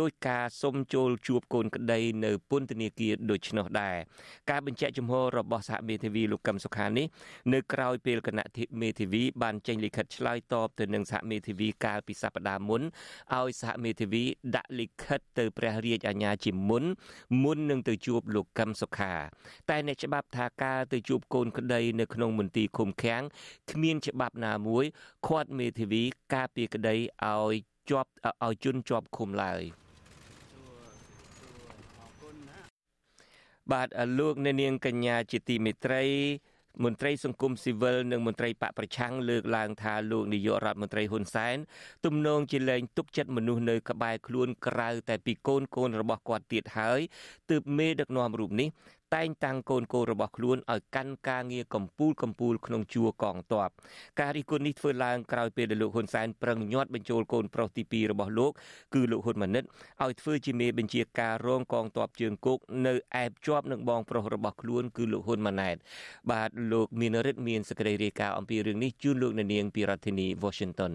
[0.00, 3.96] ដោយការសុំចូលជួបកូនក្តីនៅពន្ធនាគារដូច្នោះដែរ
[4.50, 7.06] ការបញ្ជាក់ជំហររបស់សហមេធាវីលោកកឹមសុខានេះ
[7.52, 8.46] នៅក្រៅពេលគណៈ
[8.80, 12.82] មេធាវីបានចេញលិខិតឆ្លើយតបទៅនឹងសហមេធាវីកាលពីសប្តាហ៍មុន
[13.34, 14.24] ឲ្យសហមេធាវី
[14.56, 16.84] ដាក់លិខិតទៅព្រះរាជអាជ្ញាជាមុន
[17.42, 19.14] មុននឹងទៅជួបលោកកឹមសុខា
[19.70, 23.22] តែអ្នកច្បាប់ថាការទៅជួបកូនក្តីនៅក្នុងមន្ទីរឃុំឃាំង
[23.70, 24.84] គ្មានច្បាប់ណាមួយ
[25.26, 26.02] ឃាត់មេធាវី
[26.34, 28.10] ការពីក្តីឲ្យ ជាប់
[28.44, 29.62] ឲ្យជន់ជាប់ឃុំឡើយ
[33.72, 36.04] បាទលោកអ្នកនាងកញ្ញាជាទីមេត្រី
[36.84, 41.56] មន្ត្រីសង្គមស៊ីវិលនិងមន្ត្រីបកប្រឆាំងលើកឡើងថាលោកនាយករដ្ឋមន្ត្រីហ៊ុនសែន
[42.04, 47.00] ទំនងជាលែងទុកចិត្តមនុស្សនៅក្បែរខ្លួនក្រៅតែពីកូនកូនរបស់គាត់ទៀតហើយ
[47.50, 48.68] ទើបមេដឹកនាំរូបនេះ
[49.14, 53.70] តែងតាំងកូនកូនរបស់ខ្លួនឲ្យកាន់ការងារកម្ពូលកម្ពូលក្នុងជួរកងទ័ព
[54.20, 58.52] ការរិះគន់នេះធ្វើឡើងក្រោយពេលដែលលោកហ៊ុនសែនប្រឹងញាត់បញ្ចូលកូនប្រុសទី2របស់លោក
[58.94, 59.64] គឺលោកហ៊ុនម៉ាណិត
[60.02, 65.76] ឲ្យធ្វើជាមេបញ្ជាការរងកងទ័ពជើងគោកនៅឯបជាប់នឹងបងប្រុសរបស់ខ្លួនគឺលោកហ៊ុនម៉ាណែត
[66.30, 70.94] បាទលោកមានរិទ្ធមានសេចក្តីរាយការណ៍អំពីរឿងនេះជូនលោកនាងពីរដ្ឋធានី Washington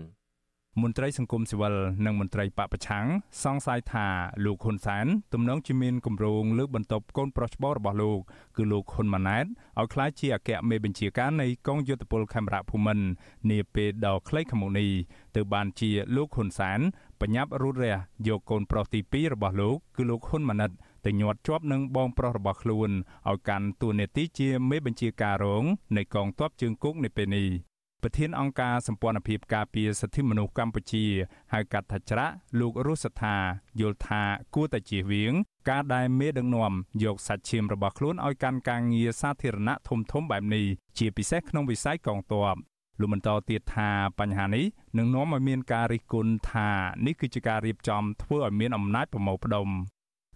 [0.81, 3.05] មន្ត្រីសង្គមស៊ីវិលនិងមន្ត្រីបពប្រឆាំង
[3.43, 4.07] សង្ស័យថា
[4.45, 8.19] លោកហ៊ុនសែនទំនងជាមានគម្រោងលើកបន្ទប់កូនប្រុសច្បងរបស់លោក
[8.57, 9.45] គឺលោកហ៊ុនម៉ាណែត
[9.79, 13.05] ឲ្យក្លាយជាអគ្គមេបញ្ជាការនៃកងយោធពលខេមរៈភូមិន្ទ
[13.51, 14.89] នាពេលដ៏ខ្លីខាងមុខនេះ
[15.35, 16.79] ទើបបានជាលោកហ៊ុនសែន
[17.21, 17.95] បញ្ញាប់រូតរះ
[18.27, 20.71] យកកូនប្រុសទី2របស់លោកគឺលោកហ៊ុនម៉ាណិត
[21.05, 22.89] ទៅញាត់ជាប់នឹងបងប្រុសរបស់ខ្លួន
[23.29, 25.63] ឲ្យកាន់តួនាទីជាមេបញ្ជាការរង
[25.97, 27.47] នៃកងទ័ពជើងគោកនៅពេលនេះ
[28.03, 31.05] ប្រធានអង្គការសម្ព័ន្ធភាពការពារសិទ្ធិមនុស្សកម្ពុជា
[31.53, 33.35] ហៅកាត់ថាច្រាក់លោករស់សថា
[33.79, 34.21] យល់ថា
[34.55, 35.33] គួរតែជៀសវាង
[35.69, 40.65] ការដែលមេដឹកនាំយកសាច់ឈាមរបស់ខ្លួនឲ្យកាន់ការងារសាធារណៈធំធំបែបនេះ
[40.97, 42.55] ជាពិសេសក្នុងវិស័យកងទ័ព
[42.99, 44.65] លោកបន្តទៀតថាបញ្ហានេះ
[44.97, 46.69] នឹងនាំឲ្យមានការរិះគន់ថា
[47.05, 49.67] នេះគឺជាការរៀបចំធ្វើឲ្យមានអំណាចប្រមូលផ្ដុំ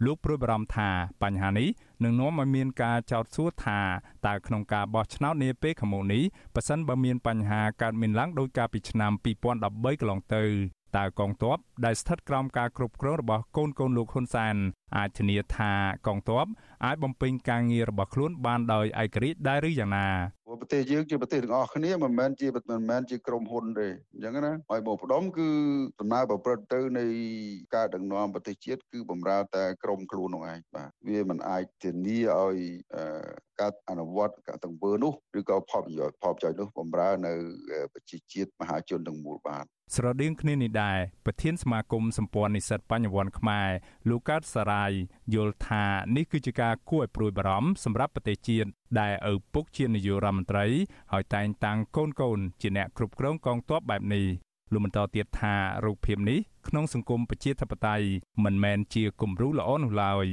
[0.06, 0.90] លោកព្រួយបារម្ភថា
[1.24, 1.70] បញ្ហានេះ
[2.04, 3.80] នឹងនាំឲ្យមានការចោទសួរថា
[4.28, 6.24] តើក្នុងការបោះឆ្នោតនាពេលខាងមុខនេះ
[6.56, 9.12] ប៉ះសិនបើមានបញ្ហាកើតមានឡើងដោយការពីឆ្នាំ
[9.62, 10.44] 2013កន្លងទៅ
[10.98, 14.56] តើកងទ័ពដែលស្ថិតក្រោមការគ្រប់គ្រងរបស់កូនកូនលោកហ៊ុនសែន
[14.98, 15.72] អាចធានាថា
[16.08, 16.46] កងទ័ព
[16.86, 20.08] អាចបំពេញការងាររបស់ខ្លួនបានដោយឯករាជ្យដែរឬយ៉ាងណា
[20.62, 25.48] ប្រទេសយើងជាប្រទេសទាំងអស់គ្នាមិនមែនជាមិនមែនជាក្រុមហ៊ុនទេអញ្ចឹងណាហើយមកផ្ដុំគឺ
[26.00, 27.06] ដំណើរប្រព្រឹត្តទៅនៃ
[27.76, 32.58] ការដឹកនាំប្រទេសជាតិគឺបំរើតែក្រុមខ្លួននោះឯងបាទវាមិនអាចធានាឲ្យ
[33.60, 37.34] ការអនុវត្តការទាំងវើនោះឬក៏ផលប្រយោជន៍ផលប្រយោជន៍នោះបំរើនៅ
[37.94, 43.70] ប្រជាជាតិមហាជនទាំងមូលបាន ស្រដៀងគ្នានេះដែរប្រធានសមាគមសម្ព័ន្ធនិស្សិតបញ្ញវន្តខ្មែរ
[44.10, 44.92] លោកកើតសារាយ
[45.34, 50.66] យល់ថានេះគឺជាការគួរឲ្យព្រួយបារម្ភសម្រាប់ប្រទេសជាតិដែលឪពុកជានាយករដ្ឋមន្ត្រី
[51.12, 54.26] ហើយតែងតាំងកូនកូនជាអ្នកគ្រប់គ្រងកងទ័ពបែបនេះ
[54.74, 58.06] លោកបន្តទៀតថារូបភាពនេះក្នុងសង្គមប្រជាធិបតេយ្យ
[58.44, 60.28] មិនមែនជាគំរូល្អនោះឡើយ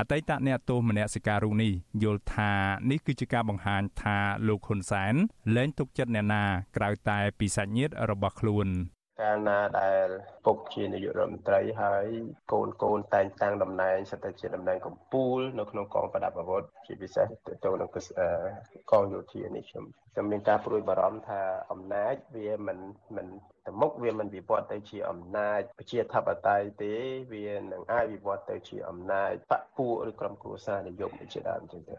[0.00, 2.52] អតីតអ្នកទោសមនសិការរូបនេះយល់ថា
[2.90, 5.14] នេះគឺជាការបង្ហាញថាលោកហ៊ុនសែន
[5.54, 6.44] លែងទុកចិត្តអ្នកណា
[6.76, 8.68] ក្រៅតែពីសាច់ញាតិរបស់ខ្លួន
[9.20, 10.08] កាលណាដែល
[10.44, 12.06] ពុកជានាយករដ្ឋមន្ត្រីហើយ
[12.52, 17.88] កូនកូនតែងតាំងតំណែងសិតតែជាតំណែងកម្ពូលនៅក្នុងកងប្រដាប់អាវុធជាពិសេសទៅទៅនឹង
[18.92, 21.40] កងយោធានេះខ្ញុំខ្ញុំមានការព្រួយបារម្ភថា
[21.72, 22.78] អំណាចវាមិន
[23.16, 23.26] មិន
[23.66, 26.94] ទៅមុខវាមិនវិវត្តទៅជាអំណាចប្រជាធិបតេយ្យទេ
[27.34, 31.96] វានឹងអាចវិវត្តទៅជាអំណាចបកពួកឬក្រុមគ្រួសារនិយមជាដើមចឹងទៅ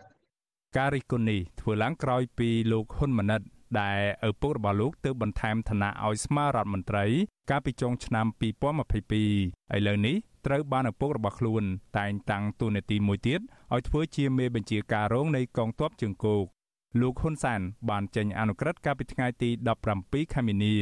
[0.78, 3.42] ការរិះគន់នេះធ្វើឡើងក្រោយពីលោកហ៊ុនម៉ាណិត
[3.82, 7.06] ដែលឪពុករបស់លោកទើបបន្ថែមឋានៈឲ្យស្មាររដ្ឋមន្ត្រី
[7.50, 11.64] កាលពីចុងឆ្នាំ2022ឥឡូវនេះត្រូវបានឪពុករបស់ខ្លួន
[11.98, 13.40] តែងតាំងតួនាទីមួយទៀត
[13.74, 16.46] ឲ្យធ្វើជាមេបញ្ជាការរងនៃកងទ័ពជើងគោក
[17.02, 19.50] លោកហ៊ុនសាន បានចេញអនុក្រឹត្យកាលពីថ្ងៃទី
[19.92, 20.74] 17ខែមីនា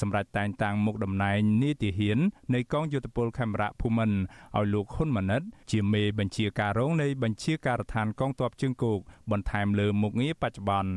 [0.00, 2.18] សម្រាប់តែងតាំងមុខតំណែងនាយទាហាន
[2.54, 4.18] នៃកងយោធពលខេមរៈភូមិន្ទ
[4.56, 8.98] ឲ្យលោកហ៊ុនម៉ាណិត ជាមេបញ្ជាការរងនៃបញ្ជាការដ្ឋានកងទ័ពជើងគោក
[9.30, 10.92] បន្ថែមលើមុខងារបច្ចុប្បន្ន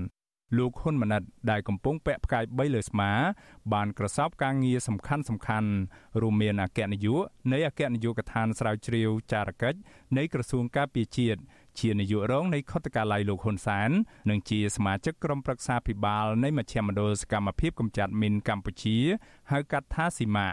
[0.57, 3.11] លោកហ៊ុនម៉ាណិតដែលកំពុងពាក់ផ្កាយ3លើស្មា
[3.73, 5.69] បានក្រសោបការងារសំខាន់សំខាន់
[6.21, 9.79] រួមមានអគ្គនាយកនៃអគ្គនាយកដ្ឋានស្រាវជ្រាវចារកិច្ច
[10.17, 11.39] នៃក្រសួងការពារជាតិ
[11.79, 13.89] ជានាយករងនៃខុទ្ទកាល័យលោកហ៊ុនសាន
[14.29, 18.97] និងជាសមាជិកក្រុមប្រឹក្សាភិបាលនៃមជ្ឈមណ្ឌលសកម្មភាពកម្ចាត់មីនកម្ពុជា
[19.51, 20.49] ហៅកាត់ថាស៊ីម៉ា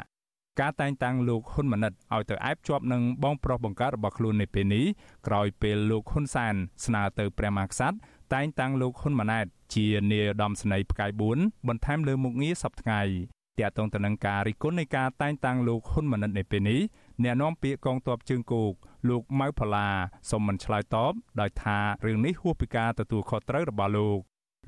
[0.60, 4.84] ការតែងតាំងលោកហ៊ុនម៉ាណិតឲ្យទៅអែបជាប់នឹងបងប្រុសបង្កើតរបស់ខ្លួននៅពេលនេះ
[5.26, 7.96] ក្រោយពេលលោកហ៊ុនសានស្នើទៅព្រះមហាក្សត្រ
[8.34, 13.12] តែងតាំងលោកហ៊ុនម៉ាណែតជានាយឧត្តមសេនីយ៍ផ្កាយ4បន្ថែមលើមុខងារសប្តាហ៍
[13.60, 16.80] តាក់ទងទៅនឹងការរិះគន់នៃការតែងតាំងលោកហ៊ុនម៉ាណិតនៅពេលនេះ
[17.22, 18.72] អ្នកនាំពាក្យកងទ័ពជើងគោក
[19.08, 19.88] លោកម៉ៅផល្លា
[20.30, 24.18] សូមមិនឆ្លើយតបដោយថារឿងនេះហួសពីការទទួលខុសត្រូវរបស់លោក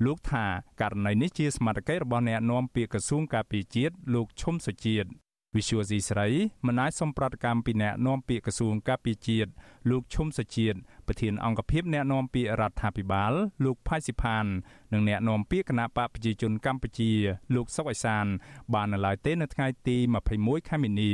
[0.05, 0.45] លោកថា
[0.81, 5.09] ករណីនេះជាសមត្ថកិច្ចរបស់អ្នកនាំពាក្យក្រសួងការពារជាតិលោកឈុំសុជាតិ
[5.57, 6.27] វិសុវស៊ីស្រី
[6.67, 9.49] មិនអាចសំប្រតិកម្មពីអ្នកនាំពាក្យក្រសួងការពារជាតិ
[9.89, 13.33] លោកឈុំសុជាតិប្រធានអង្គភិបអ្នកនាំពាក្យរដ្ឋាភិបាល
[13.65, 14.45] លោកផៃស៊ីផាន
[14.93, 17.11] និងអ្នកនាំពាក្យគណៈបកប្រជាជនកម្ពុជា
[17.55, 18.25] លោកសុកអេសាន
[18.73, 19.97] បាននៅឡើយទេនៅថ្ងៃទី
[20.33, 21.13] 21ខែមីនា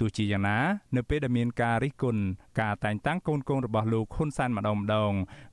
[0.00, 0.58] ទោះជាយ៉ាងណា
[0.96, 2.22] នៅពេលដែលមានការរិះគន់
[2.60, 5.12] ការតែងតាំងកូនកូនរបស់លោកហ៊ុនសែនម្ដងម្ដង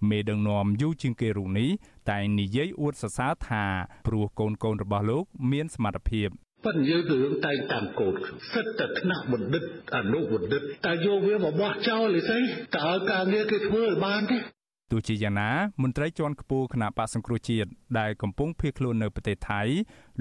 [0.09, 1.69] មេដឹកនាំយូជាងគេរូបនេះ
[2.09, 3.63] តែងនិយាយអួតសរសើរថា
[4.07, 6.29] ព្រោះកូនកូនរបស់លោក មានសមត្ថភាព
[6.65, 8.13] ប៉ុន្តែយើងរឿងតែងតាមកូន
[8.53, 9.63] សិតតែថ្នាក់បណ្ឌិត
[9.95, 12.41] អនុបណ្ឌិតតែយកវាមកបោះចោលឬស្អី
[12.75, 14.37] តើឲ្យការងារគេធ្វើឲ្យបានទេ
[14.91, 15.51] ទោះជាយ៉ាងណា
[15.83, 17.69] មន្ត្រីជាន់ខ្ពស់គណៈបកសង្គ្រោះជាតិ
[17.99, 19.61] ដែលកំពុងភៀសខ្លួននៅប្រទេសថៃ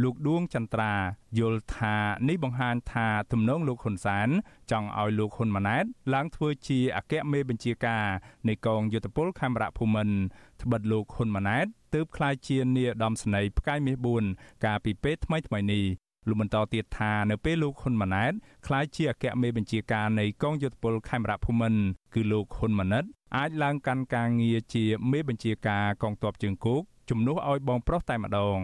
[0.03, 0.94] លោកដួងចន្ទ្រា
[1.38, 1.96] យល់ថា
[2.29, 4.29] នេះបង្ហាញថាទំនងលោកហ៊ុនសែន
[4.70, 8.07] ចង់ឲ្យលោកហ៊ុនម៉ាណែតឡើងធ្វើជាអគ្គមេបញ្ជាការ
[8.48, 13.96] នៃកងយុទ្ធពលខេមរៈភូមិន្ទត្បិតលោកហ៊ុនម៉ាណែតទើបក្លាយជានាយឧត្តមសេនីយ៍ផ្កាយមាស
[14.31, 15.85] 4កាលពីពេលថ្មីថ្មីនេះ
[16.29, 18.33] លោកបន្តទៀតថានៅពេលលោកហ៊ុនម៉ាណែត
[18.67, 21.81] ក្លាយជាអគ្គមេបញ្ជាការនៃកងយោធពលខេមរៈភូមិន្ទ
[22.14, 23.05] គឺលោកហ៊ុនម៉ាណិត
[23.37, 28.59] អាចឡើងកាន់ការងារជាមេបញ្ជាការកងទ័ពជើងគោកជំនួសឲ្យបងប្រុសតែម្ដង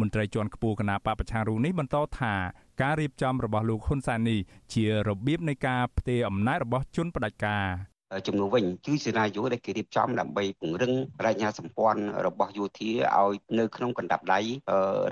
[0.00, 2.34] មន្ត្រីជាន់ខ្ពស់គណៈបពប្រឆាំងរូបនេះបន្តថា
[2.82, 4.40] ការរៀបចំរបស់លោកហ៊ុនសែននេះ
[4.74, 7.66] ជារបៀបនៃការផ្ទេរអំណាចរបស់ជនផ្ដាច់ការ
[8.26, 14.40] ជំនួសវិញគឺសេនាយោដែលគេរៀបចំដើម្បីពង្រឹងបញ្ញាសម្ព័ន្ធរបស់យោធាឲ្យនៅក្នុងកណ្ដាប់ដៃ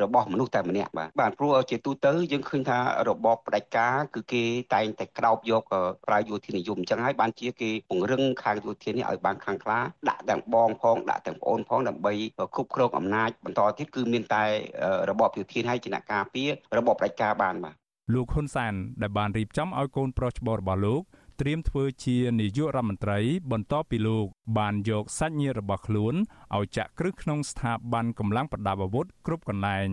[0.03, 2.79] របស់មនុស្សតែម្នាក់បាទបាទព្រោះជាទូទៅយើងឃើញថា
[3.09, 4.43] របបផ្ដាច់ការគឺគេ
[4.75, 5.63] តែងតែក្រោបយក
[6.07, 9.79] ប្រើយោធានិយមអញ្ចឹងហើយបានជាគេពង្រឹងខាងយោធានេះឲ្យបានខ្លាំងក្លា
[10.09, 14.45] ដាក់ទាំងបងផងដាក់ទាំងប្អូនផងដើម្បីគ្រប់គ្រងអំណាចបន្តទៀតគឺមានតែ
[15.11, 17.75] របបយោធាហើយជាអ្នកការពាររបបផ្ដាច់ការបានបាទ
[18.15, 21.03] លោកហ៊ុនសានដែលបានរៀបចំឲ្យកូនប្រុសច្បងរបស់លោក
[21.43, 23.19] ត្រៀមធ្វើជានាយករដ្ឋមន្ត្រី
[23.53, 24.27] បន្ទាប់ពីលោក
[24.59, 26.15] បានយកសាច់ញាតិរបស់ខ្លួន
[26.57, 29.89] ឲ្យចាក់គ្រឹះក្នុងស្ថាប័នកម្លាំងប្រដាប់អាវុធគ្រប់កន្លែង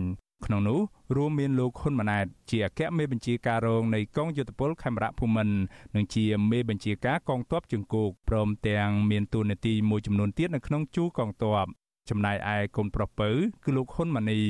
[0.46, 0.80] ក្នុងនោះ
[1.16, 5.54] រួមមានលោកហ៊ុនម៉ាណែតជាអគ្គមេបញ្ជាការរងនៃកងយុទ្ធពលខេមរៈភូមិន្ទ
[5.94, 11.66] និងជាមេបញ្ជាការកងទ័ពជើងគោកព្រមទាំងមានតួនាទីមួយចំនួនទៀតនៅក្នុងជួរកងទ័ព
[12.08, 13.30] ចំណែកឯកូនប្រុសពៅ
[13.64, 14.40] គឺលោកហ៊ុនម៉ាណី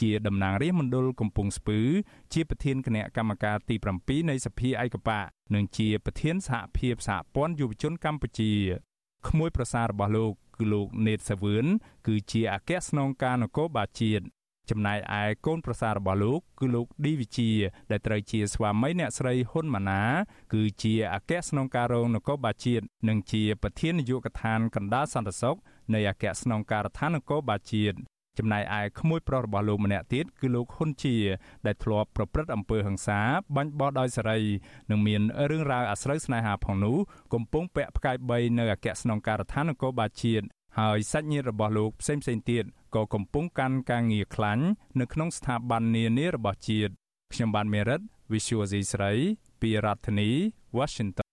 [0.00, 1.80] ជាតំណាងរាស្ត្រមណ្ឌលកំពង់ស្ពឺ
[2.32, 5.20] ជាប្រធានគណៈកម្មការទី7នៃសភាឯកបៈ
[5.54, 8.52] និងជាប្រធានសហភាពសហព័ន្ធយុវជនកម្ពុជា
[9.28, 11.66] ក្មួយប្រសាររបស់លោកគឺលោកណេតសាវឿន
[12.06, 14.24] គឺជាអគ្គស្នងការនគរបាលជាតិ
[14.70, 17.50] ចំណែកឯកូនប្រសាររបស់លោកគឺលោកឌីវិជា
[17.90, 20.02] ដែលត្រូវជាស្វាមីអ្នកស្រីហ៊ុនម៉ាណា
[20.54, 25.56] គឺជាអគ្គស្នងការរងនគរបាលជាតិនិងជាប្រធាននាយកដ្ឋានកណ្ដាលសន្តិសុខ
[25.94, 27.98] នៃអគ្គស្នងការដ្ឋាននគរបាលជាតិ
[28.38, 31.16] ចំណែកឯក្មួយប្រុសរបស់លោកម្នាក់ទៀតគឺលោកហ៊ុនជា
[31.66, 33.20] ដែលធ្លាប់ប្រព្រឹត្តអំពើហិង្សា
[33.56, 34.40] បាញ់បោះដោយសេរី
[34.90, 36.96] និងមានរឿងរ៉ាវអាស្រូវស្នេហាផងនោះ
[37.34, 40.46] កំពុងពាក់ផ្កាយ3នៅអគ្គស្នងការដ្ឋាននគរបាលជាតិ
[40.78, 44.64] ហើយសាច់ញាតិរបស់លោកផ្សេងផ្សេងទៀតក៏កំពុងកាន់ការងារខ្លាញ់
[45.00, 46.92] នៅក្នុងស្ថាប័ននានារបស់ជាតិ
[47.32, 48.00] ខ្ញុំបានមេរិត
[48.32, 49.12] Visual C ស្រី
[49.60, 50.30] ពីរដ្ឋធានី
[50.78, 51.27] Washington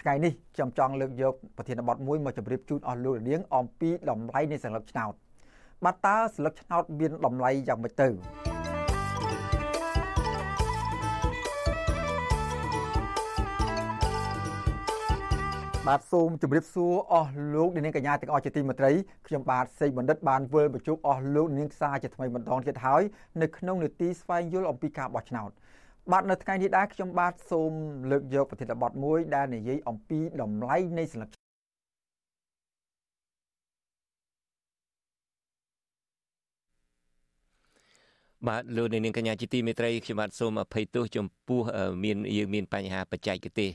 [0.00, 5.12] ថ្ងៃនេះខ្ញុំចង់លើកយកប្រធានបទមួយមកជម្រាបជូនអស់លោកនាងអំពីតម្លៃនៃសន្លឹកឆ្នោត
[5.84, 8.08] បាទតើសន្លឹកឆ្នោតមានតម្លៃយ៉ាងម៉េចទៅ
[15.86, 18.92] បាទសូមជម្រាបសួរអស់លោកនាងកញ្ញាទាំងអស់ជាទីមេត្រី
[19.26, 23.02] ខ្ញុំបាទសេកបណ្ឌិតបានវិលបញ្ជុកអស់លោកនាងខ្សាជាថ្មីម្ដងទៀតហើយ
[23.42, 25.50] នៅក្នុងនេតិស្វែងយល់អំពីការបោះឆ្នោត
[26.12, 27.72] បាទនៅថ្ងៃនេះដែរខ្ញុំបាទសូម
[28.10, 31.28] លើកយកប្រធានបទមួយដែលនិយាយអំពីតម្លៃនៃស្លឹក
[38.46, 41.62] បាទលោកនាងកញ្ញាជាទីមេត្រីខ្ញុំបាទសូមអភ័យទោសចំពោះ
[42.04, 43.70] មានយើងមានបញ្ហាបច្ចេកទេស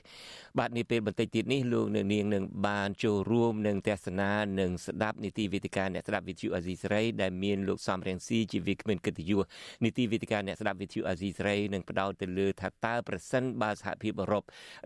[0.59, 9.43] បាទនេះពេលបន្តិចទៀតនេះលោកនាងនឹងបានចូលរួមនឹងទស្សនានិងស្ដាប់នីតិវិទ្យាអ្នកស្ដាប់វិទ្យុអាស៊ីសេរីដែលមានលោកសំរៀងស៊ីជាវិក្កាមកិត្តិយស
[9.83, 14.43] នីតិវិទ្យាអ្នកស្ដាប់វិទ្យុអាស៊ីសេរីនឹងផ្ដោតទៅលើថាតើប្រសិនបើសហភាពអឺរ៉ុប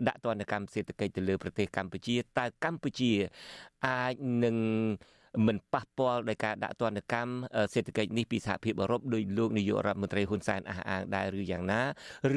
[0.08, 3.12] ដាក់ទណ្ឌកម្មសេដ្ឋកិច្ចទៅលើប្រទេសកម្ពុជាតើកម្ពុជា
[3.86, 4.14] អាច
[4.44, 4.56] នឹង
[5.46, 7.32] មិនប៉ះពាល់ដោយការដាក់ទណ្ឌកម្ម
[7.74, 11.80] សេដ្ឋកិច្ចនេះពីសហភាពអឺរ៉ុបដោយលោកនាយករដ្ឋមន្ត្រីហ៊ុនសែនអះអាងដែរឬយ៉ាងណា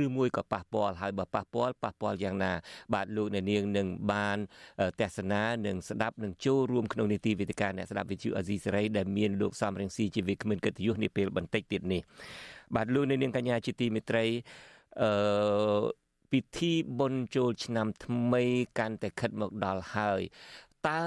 [0.04, 2.52] ឬមួយក៏ប៉ះពាល់ហើយបើប៉ះពាល់ប៉ះពាល់យ៉ាងណា
[2.94, 4.38] បាទលោកអ្នកនាងនឹងបាន
[5.02, 12.02] ទស្សនានិងស្ដាប់និងចូលរួមក្នុងនីតិវិទ្យាអ្នកស្ដាប់វិទ្យុអាស៊ីសេរីដែលមានលោកសំរងស៊ីជាវិក្កាមកិត្តិយសនាពេលបន្តិចទៀតនេះ
[12.76, 14.26] បាទលោកអ្នកនាងកញ្ញាជាទីមេត្រី
[15.02, 15.82] អឺ
[16.32, 18.44] ពិធីបុណ្យចូលឆ្នាំថ្មី
[18.78, 20.22] កាន់តែខិតមកដល់ហើយ
[20.90, 21.06] តើ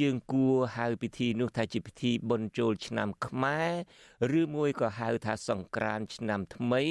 [0.00, 6.82] យើងគួរហៅពិធីនោះថាជាពិធីបុណ្យចូលឆ្នាំខ្មែរឬមួយក៏ហៅថាសង្ក្រានឆ្នាំថ្មី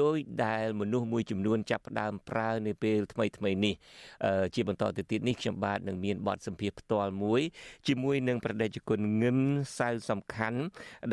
[0.00, 3.74] ដោយដែលមនុស្សមួយចំនួនចាប់ផ្ដើមប្រើនៅពេលថ្មីថ្មីនេះ
[4.54, 7.42] ជាបន្តទៅទៀតនេះខ្ញុំបាទនឹងមានបទសម្ភាសផ្ទាល់មួយ
[7.88, 9.38] ជាមួយនឹងប្រដេជគុណងឹម
[9.78, 10.60] សៅសំខាន់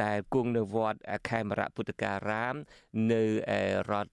[0.04, 1.00] ដែលគង់នៅវត្ត
[1.30, 2.56] ខេមរៈពុទ្ធការាម
[3.12, 3.24] នៅ
[3.92, 4.12] រដ្ឋ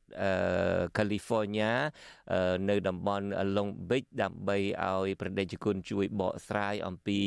[0.96, 1.72] កាលីហ្វ័រញ៉ា
[2.70, 7.20] នៅតំបន់ Long Beach ដើម្បីឲ្យប្រដេជគុណជួយបកស្រាយអំពី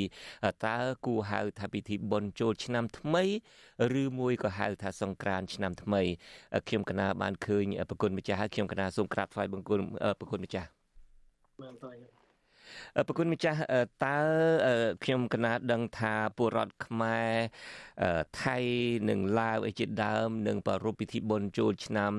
[0.65, 3.23] តើគួរហៅថាពិធីបុណ្យចូលឆ្នាំថ្មី
[4.01, 6.01] ឬមួយក៏ហៅថាសង្ក្រានឆ្នាំថ្មី
[6.67, 9.81] ខ្ញុំកណាបានឃើញប្រគុណម្ចាស់ហើយខ្ញុំកណាសូមក្រាបថ្វាយបង្គំ
[10.19, 10.69] ប្រគុណម្ចាស់
[11.61, 12.20] បានហើយ
[13.07, 13.59] ប្រគុណម្ចាស់
[14.05, 14.19] តើ
[15.03, 17.31] ខ្ញុំកណាដឹងថាពលរដ្ឋខ្មែរ
[18.41, 18.57] ថៃ
[19.09, 22.11] និងឡាវអីជាដើមនឹងប្រារព្ធពិធីបុណ្យចូលឆ្នាំ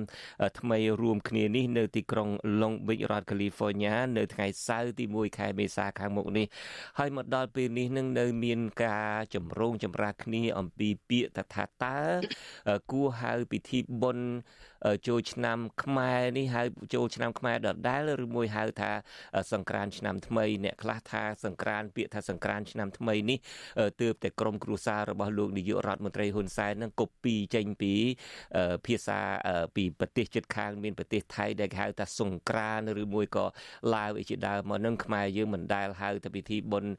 [0.58, 2.28] ថ្មីរួមគ្នានេះនៅទីក្រុង
[2.60, 6.46] Long Beach រដ្ឋ California នៅថ្ងៃសៅរ៍ទី1ខែមេសាខាងមុខនេះ
[6.98, 11.98] ហើយមកដល់ពេលនេះនឹងនៅមានការចម្រូងចម្រាសគ្នាអំពីពាក្យថាតើ
[12.90, 14.26] គួរហៅពិធីបុណ្យ
[15.08, 16.62] ចូលឆ្នាំខ្មែរនេះហៅ
[16.94, 18.90] ចូលឆ្នាំខ្មែរដដែលឬមួយហៅថា
[19.52, 23.38] សង្ក្រានឆ្នាំថ្មីមីអ្នកខ្លះថាសង្ក្រានពាក្យថាសង្ក្រានឆ្នាំថ្មីនេះ
[24.00, 27.92] ទើបតែក្រមគ្រួសាររបស់លោកនាយករដ្ឋមន្ត្រីហ៊ុនសែននឹងកូពីចេញពី
[28.86, 29.20] ភាសា
[29.76, 33.44] ពីប្រទេសជិតខាងមានប្រទេសថៃដែលគេហៅថាសង្ក្រានឬមួយក៏
[33.94, 36.92] ឡាវអីជាដើមមកនឹងខ្មែរយើងមិនដែលហៅទៅពិធីបុណ្យ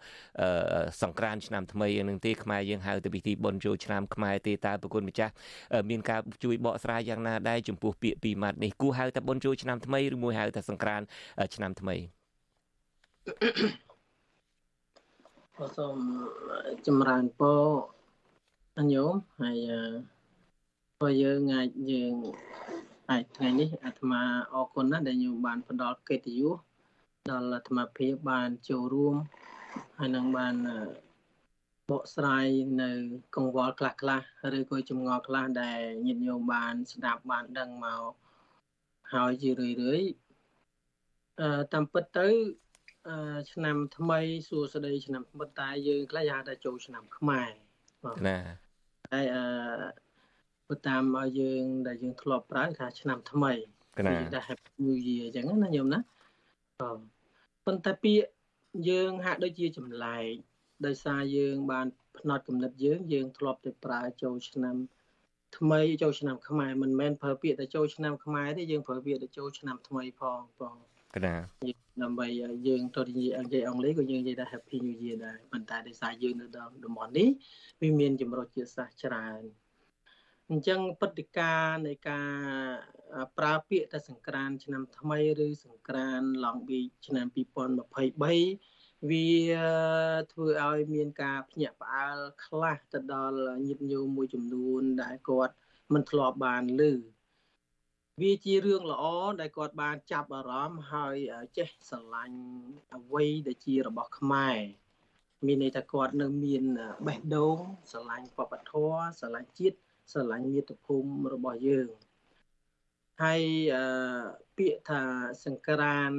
[1.01, 5.33] សង្ក្រានឆ្នាំថ្មីនឹងទេខ្មែរយើងហៅទៅពិធីបុណ្យចូលឆ្នាំខ្មែរទេតើប្រគុណម្ចាស់
[5.89, 11.01] មានការជួយបកស្រាយយ៉ាងណាដែរចំពោះពាក្យពីរម៉ាត់នេះគូហៅថាបុណ្យចូលឆ្នាំថ្មីឬមួយហៅថាសង្ក្រាន
[11.55, 11.95] ឆ្នាំថ្មី
[15.77, 15.97] សូម
[16.88, 17.62] ចម្រើនពរ
[18.79, 19.57] អញ្ញោមហើយ
[20.99, 22.13] ព្រោះយើងអាចយើង
[23.12, 24.21] អាចថ្ងៃនេះអាត្មា
[24.53, 26.57] អរគុណណាស់ដែលញោមបានផ្ដល់កិត្តិយស
[27.31, 29.15] ដល់អាត្មាភាពបានចូលរួម
[29.97, 30.55] ហើយនឹងបាន
[31.89, 32.47] បកស្រាយ
[32.81, 32.91] នៅ
[33.35, 34.21] កង្វល់ខ្លះខ្លះ
[34.57, 38.03] ឬក៏ចម្ងល់ខ្លះដែលញាតិញោមបាន ស្ដាប់បានដឹងមក
[39.13, 40.03] ហើយជារឿយរឿយ
[41.41, 42.27] អឺតាមពិតទៅ
[43.07, 44.19] អឺឆ្នាំថ្មី
[44.49, 47.51] សួស្តីឆ្នាំថ្មីតែយើងខ្លះហៅថាចូលឆ្នាំខ្មែរ
[48.03, 48.37] បាទណា
[49.11, 49.43] ហើយអឺ
[50.67, 53.53] បើតាមឲ្យយើងដែលយើងធ្លាប់ប្រើថាឆ្នាំថ្មី
[54.07, 55.99] ណាថា Happy New Year អញ្ចឹងណាញោមណា
[56.79, 56.97] បាទ
[57.65, 58.27] ប៉ុន្តែពាក្យ
[58.89, 60.33] យើងហាក់ដូចជាចម្លែក
[60.87, 64.75] ដោយសារយើងបានផ្នត់គំនិតយើងយើងធ្លាប់តែប្រើចូលឆ្នាំ
[65.57, 70.75] ថ្មីចូលឆ្នាំខ្មែរមិនមែនប្រើពាក្យតែចូលឆ្នាំខ្មែរទេយើងប្រើពាក្យតែចូលឆ្នាំថ្មីផងបង
[71.15, 71.35] កណា
[72.03, 72.27] ដើម្បី
[72.67, 77.27] យើងទៅនិយាយអង់គ្លេសអង់គ្លេសក៏យើងនិយាយថា Happy New Year ដែរប៉ុន្តែដោយសារយើងនៅដល់តំបន់នេះ
[77.81, 79.41] វាមានចម្រុះជាតិសាសន៍ច្រើន
[80.49, 82.29] អញ្ចឹងព្រឹត្តិការណ៍នៃការ
[83.37, 88.72] ប្រើពាក្យតែសង្ក្រាន ឆ្នាំថ្មីឬសង្ក្រាន Long Beach ឆ្នាំ2023
[89.09, 89.29] វា
[90.31, 95.53] ធ្វើឲ្យមានការភ្ញាក់ផ្អើលខ្លះទៅដល់ញាតិញោមមួយចំនួនដែលគាត់
[95.93, 96.83] មិនធ្លាប់បានឮ
[98.21, 99.03] វាជារឿងល្អ
[99.41, 101.15] ដែលគាត់បានចាប់អារម្មណ៍ហើយ
[101.57, 102.39] ចេះស្រឡាញ់
[102.95, 104.57] អ្វីដែលជារបស់ខ្មែរ
[105.45, 106.63] មានន័យថាគាត់នៅមាន
[107.07, 107.57] បេះដូង
[107.91, 109.77] ស្រឡាញ់វប្បធម៌ស្រឡាញ់ជាតិ
[110.11, 111.87] ស្រឡាញ់មាតុភូមិរបស់យើង
[113.23, 113.43] ហើយ
[114.57, 115.01] ពាក្យថា
[115.45, 116.11] សង្ក្រាន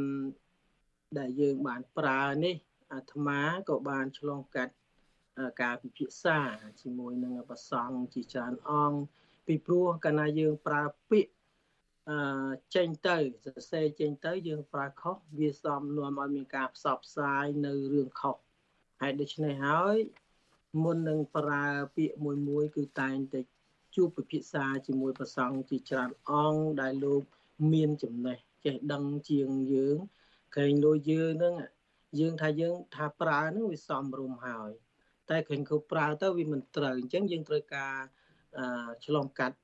[1.19, 2.57] ដែលយើងបានប្រើនេះ
[2.95, 4.75] អាត្មាក៏បានឆ្លងកាត់
[5.63, 6.39] ការពិភាក្សា
[6.81, 8.99] ជាមួយនឹងប្រសង់ជាច្រើនអង្គ
[9.47, 11.33] ពីព្រោះកាលណាយើងប្រើពាក្យ
[12.11, 18.37] អឺចេញទៅសរសេរចេញទៅយើងប្រើខុសវាសំនាំឲ្យមានការផ្សព្វផ្សាយនៅរឿងខុស
[19.01, 19.99] ហើយដូច្នេះហើយ
[20.83, 23.41] មុននឹងប្រើពាក្យមួយមួយ គឺតែងតែ
[23.95, 27.23] ជួបពិភាក្សាជាមួយប្រសង់ជាច្រើនអង្គដែលលោក
[27.73, 29.97] មានចំណេះចេះដឹងជាងយើង
[30.55, 31.55] ក្រែងលួយើងហ្នឹង
[32.21, 34.71] យើងថាយើងថាប្រើហ្នឹងវាសមរម្យហើយ
[35.31, 37.97] តែក្រែងគូប្រើទៅវាមិនត្រូវអញ្ចឹងយើងត្រូវការ
[39.05, 39.57] ឆ្លងកាត់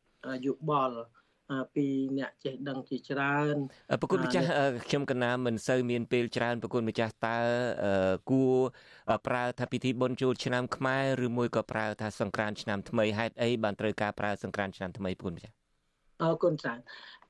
[0.47, 0.99] យោបល់
[1.75, 1.87] ពី
[2.19, 3.57] អ្នកចេះដឹងជាច្រើន
[4.01, 4.47] ប្រគុណម្ចាស់
[4.89, 7.39] ខ្ញុំកណាមិនសូវមានពេលច្រើនប្រគុណម្ចាស់តើ
[8.31, 8.57] គួរ
[9.27, 15.60] ប្រើថាពិធីបុណ្យចូលឆ្នាំខ្មែរឬមួយក៏ប្រើថាសង្ក្រានឆ្នាំថ្មីហេតុអីបានត្រូវការប្រើសង្ក្រានឆ្នាំថ្មីប្រគុណម្ចាស់
[16.23, 16.81] អរគុណច្រើន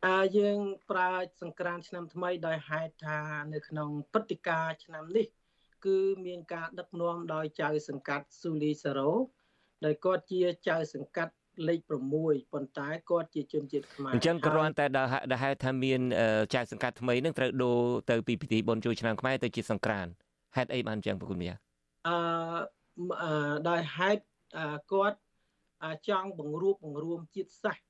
[0.06, 0.58] អើយើង
[0.90, 1.10] ប្រើ
[1.42, 3.18] សង្ក្រានឆ្នាំថ្មីដោយហេតុថា
[3.54, 5.26] នៅក្នុងព្រឹត្តិការណ៍ឆ្នាំនេះ
[5.84, 9.12] គឺមានការដឹកនាំដោយចៅសង្កាត់ស៊ូលីសារ៉ូ
[9.84, 11.32] ដែលគាត់ជាចៅសង្កាត់
[11.68, 11.80] លេខ
[12.16, 16.00] 6ប៉ុន្តែគាត់ជាជនជាតិខ្មែរអញ្ចឹងគ្រាន់តែដែលហេតុថាមាន
[16.54, 20.06] ចៅសង្កាត់ថ្មីនឹងត្រូវដូរទៅពីពិធីបុណ្យចូលឆ្នាំខ្មែរទៅជាសង្ក្រាន
[20.56, 21.60] ហេតុអីបានអញ្ចឹងប្រគុណម្ចាស់
[22.08, 22.16] អឺ
[23.68, 24.22] ដោយហេតុ
[24.92, 25.18] គាត់
[26.08, 27.89] ចង់បង្រួបបង្រួមជាតិសាសន៍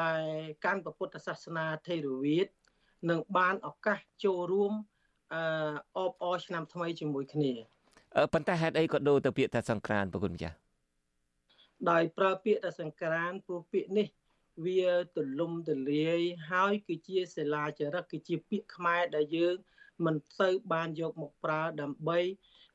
[0.00, 0.22] ដែល
[0.64, 2.48] កាន់ពុទ្ធសាសនាថេរវាទ
[3.10, 4.72] នឹងបានឱកាសចូលរួម
[5.34, 5.42] អឺ
[5.96, 7.52] អបអរឆ្នាំថ្មីជាមួយគ្នា
[8.32, 10.56] ប៉ុន្តែហេតុអីក៏ដូរទៅពាក្យថាសង្ក្រានប្រគុណម្ចាស់
[11.90, 14.06] ដោយប្រើពាក្យថាសង្ក្រានព្រោះពាក្យនេះ
[14.66, 16.20] វាទលំទលាយ
[16.50, 19.56] ហើយគឺជាសិលាចារឹកគឺជាពាក្យខ្មែរដែលយើង
[20.04, 22.20] មិនសូវបានយកមកប្រើដើម្បី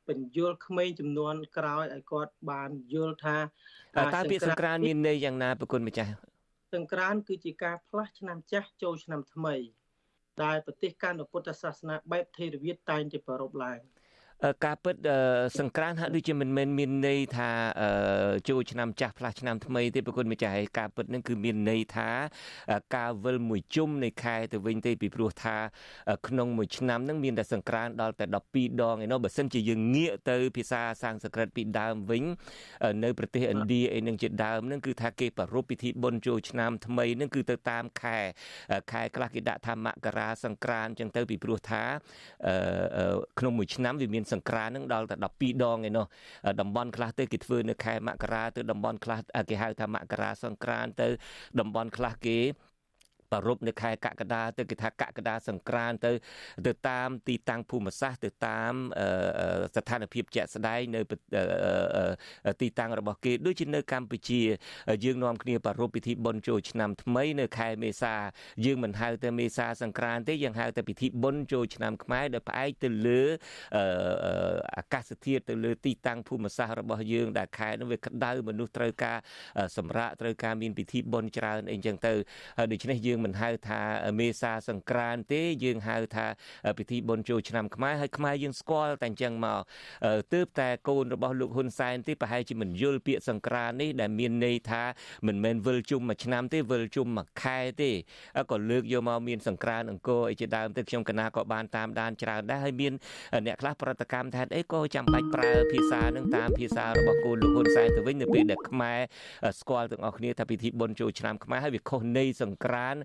[0.08, 3.38] បញ្យល់ក្មេងចំនួនក្រោយឲ្យគាត់បានយល់ថា
[3.98, 6.12] តើពាក្យសង្ក្រានមានន័យយ៉ាងណាប្រគុណម្ចាស់
[6.74, 9.56] សង្ក្រានគឺជាការផ្លាស់ឆ្នាំចាស់ចូលឆ្នាំថ្មី
[10.44, 13.80] ដែលប្រទេសកម្ពុជាពុទ្ធសាសនាបែបថេរវាទតែងតែប្រារព្ធឡើង
[14.66, 14.96] ការពិត
[15.60, 17.50] សង្ក្រានហាក់ដូចជាមិនមែនមានន័យថា
[18.50, 22.10] ចូលឆ្នាំចាស់ផ្លាស់ឆ្នាំថ្មីទេប្រគុណម្ចាស់ហើយការពិតនឹងគឺមានន័យថា
[22.96, 25.56] ការវិលមួយជុំនៃខែទៅវិញទេពីព្រោះថា
[26.28, 32.24] ក្នុងមួយឆ្នាំនឹងមានតែសង្ក្រានដល់តែ12ដងឯណោះបើសិនជាយើងងាកទៅភាសាសាំងស្ក្រឹតពីដើមវិញ
[33.04, 38.18] នៅប្រទេសឥណ្ឌាអីនឹងជាដើមនឹងគឺថាគេប្រារព្ធពិធីបុណ្យចូលឆ្នាំថ្មីនឹងគឺទៅតាមខែ
[38.92, 41.84] ខែខ្លះគេដាក់ថាមករាសង្ក្រានចឹងទៅពីព្រោះថា
[43.40, 46.06] ក្នុងមួយឆ្នាំវាមានសង្ក្រាននឹងដល់តែ12ដងឯនោះ
[46.62, 49.20] តំបន់ខ្លះទៅគេធ្វើនៅខែមករាទៅតំបន់ខ្លះ
[49.50, 51.08] គេហៅថាមករាសង្ក្រានទៅ
[51.60, 52.38] តំបន់ខ្លះគេ
[53.34, 56.12] ប្រពនៅខែកក្កដាទៅគេថាកក្កដាសង្ក្រានទៅ
[56.68, 58.74] ទៅតាមទីតាំងភូមិសាស្ត្រទៅតាម
[59.76, 61.02] ស្ថានភាពជាក់ស្ដែងនៅ
[62.62, 64.42] ទីតាំងរបស់គេដូចជានៅកម្ពុជា
[65.06, 68.16] យើងនាំគ្នាប្រារព្ធពិធីបុណ្យចូលឆ្នាំថ្មីនៅខែមេសា
[68.66, 73.22] យើងមិនហៅតែមេសាសង្ក្រានទេយើងហៅតែពិធីបុណ្យចូលឆ្នាំខ្មែរដែលផ្អែកទៅលើ
[74.78, 79.18] អាកាសធាតុទៅលើទីតាំងភូមិសាស្ត្ររបស់យើងដែលខែនោះវាក្តៅមនុស្សត្រូវការ
[79.78, 82.14] សម្រាកត្រូវការមានពិធីបុណ្យច្រើនអីចឹងទៅ
[82.72, 83.82] ដូច្នេះយើងមិនហៅថា
[84.20, 86.26] មេសាសង្ក្រានទេយើងហៅថា
[86.78, 89.60] ពិធីបុណ្យចូលឆ្នាំខ្មែរហើយខ្មែរយើងស្គាល់តែអញ្ចឹងមក
[90.34, 94.84] ទើបតែកូនរបស់លោកហ៊ុនសែនទេប្រហែលជាមិនយល់ពាក្យសង្ក្រាននេះដែលមានន័យថា
[95.28, 97.92] មិនមែនវិលជុំមួយឆ្នាំទេវិលជុំមួយខែទេ
[98.52, 102.94] ក៏លើកយកមកមានសង្ក្រានអង្គរអីជាដើមទៅខ្ញុំកណាក៏បានតាមដានច្រើនដែរហើយមាន
[103.46, 109.00] អ្នកខ្លះប្រតិកម្មថាអីក៏ចាំបាច់ប្រើភាសានឹងតាមភាសារបស់កូនលោកហ៊ុនសែនទៅវិញនៅពេលដែលខ្មែរ
[109.60, 112.96] ស្គាល់ទាំងអស់គ្នាថាពិធីបុណ្យចូលឆ្នាំខ្មែរហើយវាខុសន័យសង្ក្រាន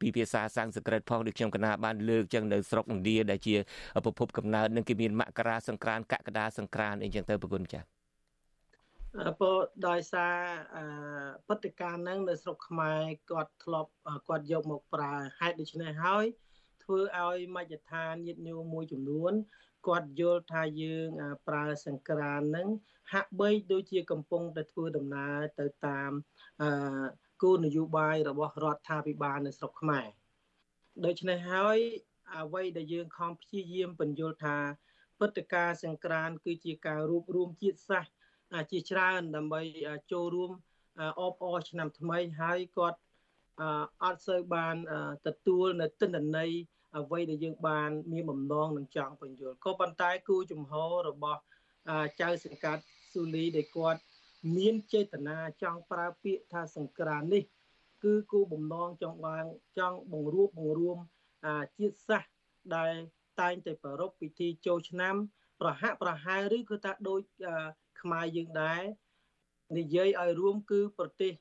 [0.00, 3.56] ពីភាសាសំស្ក្រឹតផងដូចខ្ញុំកណាបានលើកចឹងនៅស្រុកឥណ្ឌាដែលជា
[4.04, 7.84] ប្រភពកំណើតនឹងគេមានមករាសង្ក្រានកក្កដាសង្ក្រានអីចឹងទៅប្រគុណចា៎
[9.40, 9.50] ពោ
[9.88, 10.34] ដោយសារ
[11.48, 13.00] បតិការហ្នឹងនៅស្រុកខ្មែរ
[13.30, 13.90] គាត់ធ្លាប់
[14.28, 16.24] គាត់យកមកប្រើហេតុដូច្នេះហើយ
[16.82, 19.32] ធ្វើឲ្យមជ្ឈដ្ឋានញាតិញោមមួយចំនួន
[19.86, 21.08] គាត់យល់ថាយើង
[21.48, 22.68] ប្រើសង្ក្រានហ្នឹង
[23.12, 26.10] ហាក់បីដូចជាកំពុងតែធ្វើដំណើរទៅតាម
[27.42, 30.06] គោលនយោបាយរបស់រដ្ឋាភិបាលនៅស្រុកខ្មែរ
[31.04, 31.78] ដូច្នេះហើយ
[32.36, 34.56] អ្វីដែលយើងខំព្យាយាមបញ្យល់ថា
[35.18, 38.12] ព្រឹត្តិការណ៍សង្ក្រាន គឺជាការរួបរวมជាតិសាសន៍
[38.70, 39.60] ជាច្រើនដើម្បី
[40.12, 40.50] ចូលរួម
[41.20, 42.98] អបអរឆ្នាំថ្មីហើយគាត់
[44.02, 44.76] អត់សូវបាន
[45.26, 46.50] ទទួលនៅទិន្នន័យ
[46.98, 50.72] អ្វីដែលយើងបាន មានបំណងនឹងចង់បញ្យល់ក៏ប៉ុន្តែគូចំហ
[51.08, 51.40] របស់
[52.20, 52.82] ចៅសង្កាត់
[53.12, 54.00] ស៊ូលីដែលគាត់
[54.56, 57.44] មានចេតនាចង់ប្រើពាក្យថាសង្ក្រាននេះ
[58.04, 59.44] គឺគូបំណងចង់បាន
[59.78, 60.98] ចង់បង្រួបបង្រួម
[61.78, 62.30] ជាតិសាសន៍
[62.76, 62.94] ដែល
[63.40, 65.14] តែងតែប្រារព្ធពិធីចូលឆ្នាំ
[65.60, 67.20] ប្រហាក់ប្រហែលឬគឺថាដូច
[68.00, 68.82] ខ្មែរយើងដែរ
[69.78, 71.32] និយាយឲ្យរួមគឺប្រទេស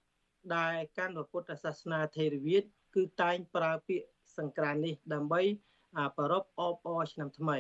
[0.55, 2.63] ដែលកាន់ពុទ្ធសាសនាថេរវាទ
[2.95, 5.41] គឺតែងប្រើពាក្យសង្ក្រាននេះដើម្បី
[6.17, 7.57] ប្រារព្ធអបអរឆ្នាំថ្មី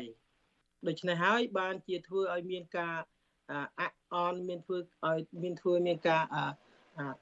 [0.87, 2.97] ដូច្នេះហើយបានជាធ្វើឲ្យមានការ
[3.79, 3.81] អ
[4.13, 6.23] អន់មានធ្វើឲ្យមានធ្វើមានការ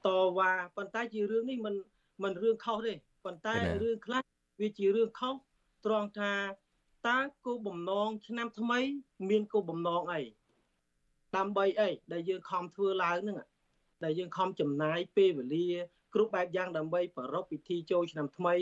[0.05, 0.07] ត
[0.37, 1.75] វ៉ាប៉ុន្តែជារឿងនេះមិន
[2.23, 2.93] មិនរឿងខុសទេ
[3.25, 4.23] ប៉ុន្តែរឿងខ្លះ
[4.61, 5.35] វាជារឿងខុស
[5.85, 6.33] ត្រង់ថា
[7.07, 8.79] តើគោលបំណងឆ្នាំថ្មី
[9.29, 10.21] មានគោលបំណងអី
[11.37, 13.37] ដើម្បីអីដែលយើងខំធ្វើឡើងហ្នឹង
[14.03, 15.67] ដែលយើងខំចំណាយពេលវេលា
[16.13, 18.55] គ្រប់បែបយ៉ាងដើម្បីប្រារព្ធពិធីចូលឆ្នាំថ្មី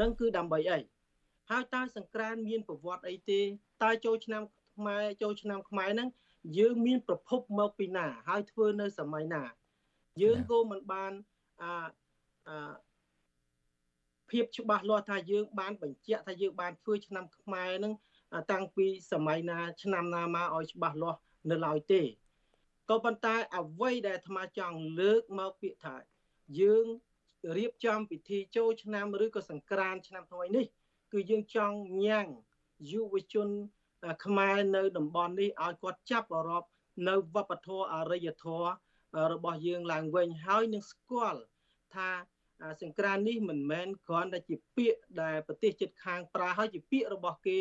[0.00, 0.80] នឹងគឺដើម្បីអី
[1.50, 3.40] ហើយតើសង្ក្រានមានប្រវត្តិអីទេ
[3.82, 4.42] តើចូលឆ្នាំ
[4.76, 6.08] ខ្មែរចូលឆ្នាំខ្មែរហ្នឹង
[6.58, 9.42] យើងមានប្រភពមកពីណា ហើយធ្វើនៅសម័យណា
[10.22, 11.12] យើងក៏មិនបាន
[11.62, 11.72] អា
[12.48, 12.72] អា
[14.30, 17.92] ភាពច្បាស់លាស់ថាយើងបានបញ្ជាក់ថាយើងបានធ្វើឆ្នាំខ្មែរហ្នឹង
[18.52, 21.18] តាំងពីសម័យណា ឆ្នាំណាមកឲ្យច្បាស់លាស់
[21.50, 22.02] នៅឡើយទេ
[22.90, 25.96] ក៏ប៉ុន្តែអ្វីដែលអាត្មាចង់លើកមកពាក្យថា
[26.60, 26.86] យើង
[27.56, 30.66] រៀបចំពិធីចូលឆ្នាំឬក៏សង្ក្រានឆ្នាំថ្មីនេះ
[31.12, 32.28] គឺយើងចង់ញ៉ាំង
[32.90, 33.48] យុវជន
[34.24, 36.70] ខ្មែរនៅតំបន់នេះឲ្យគាត់ចាប់អារម្មណ៍
[37.08, 38.68] នៅវប្បធម៌អរិយធម៌
[39.32, 41.40] របស់យើងឡើងវិញហើយនឹងស្គាល់
[41.94, 42.08] ថា
[42.82, 47.58] សង្ក្រាននេះមិនមែនគ្រាន់តែជាពាក្យដែលប្រទេសជិតខាងប្រើហើយជាពាក្យរបស់គេ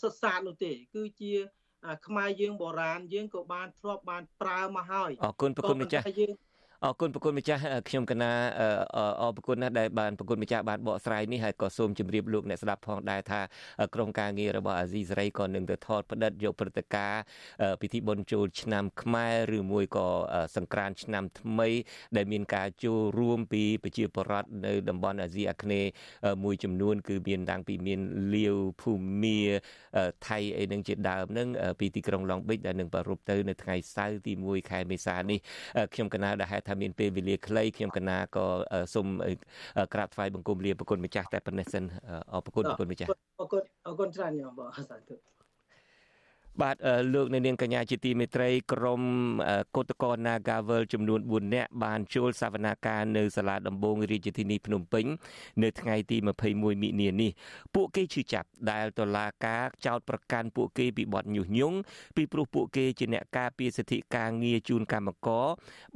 [0.00, 1.32] សុទ្ធសាធនោះទេ គឺជា
[2.06, 6.32] ខ្មែរយើងបុរាណយើងក៏បានធ្លាប់បានប្រើមកហើយអរគុណប្រគុណម្ចាស់យើង
[6.84, 8.32] អរគុណប្រគុណម្ចាស់ខ្ញុំកណា
[9.20, 13.40] អរប្រគុណណាស់ដែលបានប្រគុណម្ចាស់បានបកស្រាយនេះហើយក៏សូមជម្រាបលោកអ្នកស្ដាប់ផងដែរថា
[13.94, 17.22] ក្រុមការងាររបស់អាស៊ីសេរីក៏នឹងទៅថតផ្តិតយកព្រឹត្តិការណ៍
[17.80, 20.08] ពិធីបុណ្យចូលឆ្នាំខ្មែរឬមួយក៏
[20.56, 21.68] សង្ក្រាន្តឆ្នាំថ្មី
[22.16, 25.90] ដែលមានការចូលរួមពីប្រជាពលរដ្ឋនៅតំបន់អាស៊ីអាគ្នេយ៍
[26.44, 28.00] មួយចំនួន គឺមានតាំងពីមាន
[28.34, 29.40] លាវភូមា
[30.28, 31.48] ថៃអីនឹងជាដើមនឹង
[31.80, 35.38] ពីទីក្រុងឡុងប៊ិចដែលនឹងប្រារព្ធទៅនៅថ្ងៃសៅរ៍ទី1ខែមេសានេះ
[35.94, 38.44] ខ្ញុំកណាដែលហេតុថាមានពេលវេលាខ្លីខ្ញុំកណាក៏
[38.94, 39.06] សូម
[39.92, 41.84] ក្រាបថ្វាយបង្គំលាប្រគុណម្ចាស់តែប៉ុណ្ណេះសិន
[42.32, 43.08] អរគុណប្រគុណម្ចាស់
[43.40, 45.33] អរគុណអរគុណច្រើនញោមបាទសាធុ
[46.62, 46.76] បាទ
[47.14, 49.02] លោកនៅនាងកញ្ញាជាទីមេត្រីក្រម
[49.76, 55.04] កោតកោ Nagavel ចំនួន4នាក់បានចូលសវនាការនៅសាលាដំបងរាជធានីភ្នំពេញ
[55.62, 57.30] នៅថ្ងៃទី21មិនិនានេះ
[57.74, 61.76] ពួកគេឈឺចាប់ដែលតុលាការចោទប្រកាន់ពួកគេពីបទញុះញង់
[62.16, 65.46] ពីព្រោះពួកគេជាអ្នកការពារសិទ្ធិការងារជូនកម្មករ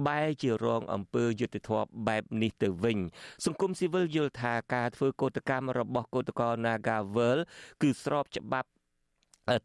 [0.07, 2.99] បែរជារងអំពើយុត្តិធម៌បែបនេះទៅវិញ
[3.45, 7.39] សង្គមស៊ីវិលយល់ថាការធ្វើកោតកម្មរបស់កោតកោ Nagavel
[7.83, 8.69] គឺស្របច្បាប់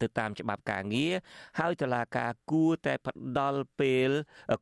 [0.02, 1.14] ទៅតាមច្បាប់ការងារ
[1.60, 4.10] ហើយតុលាការគួរតែផ្ដល់ពេល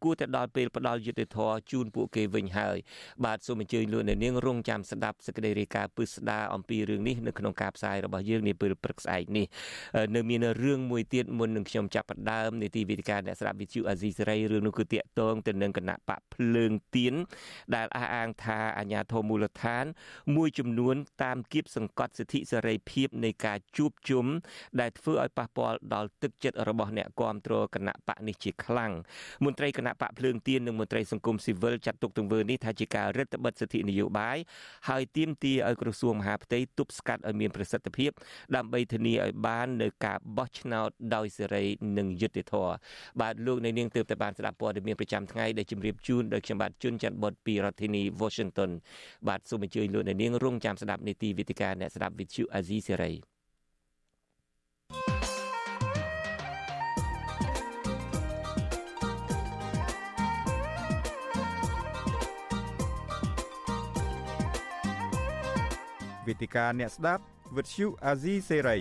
[0.04, 2.78] គួរតែដល់ពេលផ្ដល់យុត្តិធម៌ជូនពួកគេវិញហើយ
[3.26, 9.46] បាទសូមអញ្ជើញលោកអ្នកនាងរងចាំស្ដាប់សេចក្តីរាយការណ៍ពឹស្ដារអំពីរឿងនេះនៅក្នុងការផ្សាយរបស់យើងនាពេលព្រឹកស្អែកនេះ
[10.16, 17.14] នៅមានរឿងមួយទៀតមុននឹងខ្ញុំចាប់ផ្ដើមនីតិវិទ្យាអ្នកស្ដាប់វិទ្យុអាស៊ីសេរីរឿងនោះគឺតាក់ទងទៅនឹងគណៈបកភ្លើងទៀន
[17.76, 19.86] ដែលអះអាងថាអាញាធមមូលដ្ឋាន
[20.36, 24.26] មួយចំនួនតាមគៀបសង្កត់សិទ្ធិសេរីភាពនៃការជួបជុំ
[24.80, 28.91] ដែលធ្វើឲ្យប៉ះពាល់ដល់ទឹកចិត្តរបស់អ្នកគាំទ្រគណៈបកនេះជាខ្លាំង
[29.45, 34.38] មន្ត្រីគណៈបកភ្លើងទៀននិងមន្ត្រីសង្គមស៊ីវិលចាត់ទុកទង្វើនេះថាជាការរឹតបន្តឹងសិទ្ធិនយោបាយ
[34.89, 38.12] ហើយទាមទារឲ្យក្រសួងមហាផ្ទៃទប់ស្កាត់ឲ្យមានប្រសិទ្ធភាព
[38.55, 41.66] ដើម្បីធានាឲ្យបាននៅការបោះឆ្នោតដោយសេរី
[41.97, 42.74] និងយុត្តិធម៌
[43.22, 48.72] បាទលោកនៅនាងទើបតែបានស្ដាប់ព័ត៌មានប្រចាំថ្ងៃដែលជម្រាបជូនដោយខ្ញុំបាទជួនច័ន្ទបុតពីរដ្ឋធានី Washington
[49.28, 53.31] បាទសូមអញ្ជើញលោកនៅនាងរងចាំស្ដាប់នីតិវិទ្យាអ្នកស្ដាប់វិទ្យុអាស៊ីសេរី
[66.28, 67.24] វេទិកាអ្នកស្ដាប់
[67.58, 68.78] វិទ្យុអាស៊ីសេរី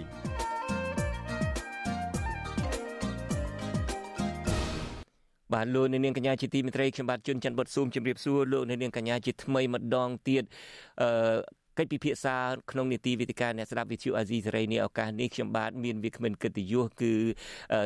[5.52, 10.44] បាទលោកនាងកញ្ញាជាទីមេត្រីខ្ញុំបាទជួនច័ន្ទបុតស៊ូមជម្រាបសួរលោកនាងកញ្ញាជាថ្មីម្ដងទៀត
[11.02, 11.08] អឺ
[11.80, 12.36] កិច្ចពិភាក្សា
[12.70, 17.12] ក្នុងនីតិវិទ្យាអ្នកស្ដាប់វិទ្យុអាស៊ីសេរីនេះឱកាសនេះខ្ញុំបាទមានវាគ្មិនកិត្តិយសគឺ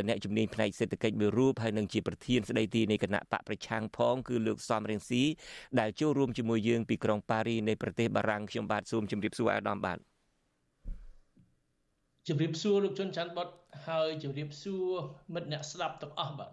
[0.08, 5.22] អ្នកជំនាញផ្នែកសេដ្ឋកិច្ចមួយរូបហើយនឹងជាប្រធានស្ដីទីនៃគណៈបកប្រឆាំងផងគឺលោកសំរៀងស៊ី
[5.80, 9.98] ដែលចូលរួមជាមួយយើងពីក្រុងប៉ារីនៃប្រទេសបារាំងខ្ញុំបាទសូមជម្រាបសួរអាដាមបាទ
[12.28, 13.48] ជម្រាបសួរលោកជុនច័ន្ទបុត
[13.86, 14.88] ហើយជម្រាបសួរ
[15.34, 16.50] មិត្តអ្នកស្ដាប់ទាំងអស់បាទ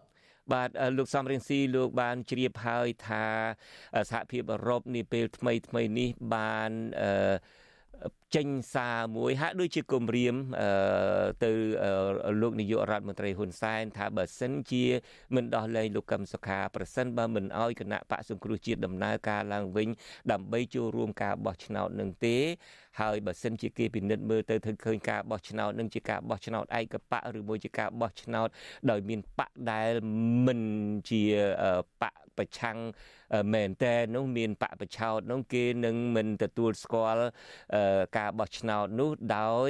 [0.53, 3.25] បាទលោកសំរៀងស៊ីលោកបានជ្រាបហើយថា
[4.11, 6.71] សហភាពអឺរ៉ុបនាពេលថ្មីថ្មីនេះបាន
[7.01, 7.33] អឺ
[8.35, 10.35] ចេញសារមួយហាក់ដូចជាគម្រាម
[11.43, 11.51] ទៅ
[12.41, 14.83] លោកនាយករដ្ឋមន្ត្រីហ៊ុនសែនថាបើសិនជា
[15.35, 19.87] មិនដោះលែងលោកកឹមសុខាប្រសិនបើមិនអោយគណៈបកសង្គ្រោះជាតិដំណើរការឡើងវិញ
[20.31, 22.37] ដើម្បីចូលរួមការបោះឆ្នោតនឹងទេ
[22.99, 28.47] ហើយបើសិនជាគេពិនិត្យមើលទៅធ្វើឃើញការបោះឆ្នោតនឹងជាការបោះឆ្នោតឯកបកឬមួយជាការបោះឆ្នោត
[28.91, 29.91] ដោយមានបកដែល
[30.45, 30.61] មិន
[31.09, 31.23] ជា
[32.01, 32.77] បកប្រឆាំង
[33.53, 37.25] មែនតែនោះមានបកប្រឆោតនោះគេនឹងមិនទទួលស្គាល់
[38.17, 39.69] ការបោះឆ្នោតនោះដោយ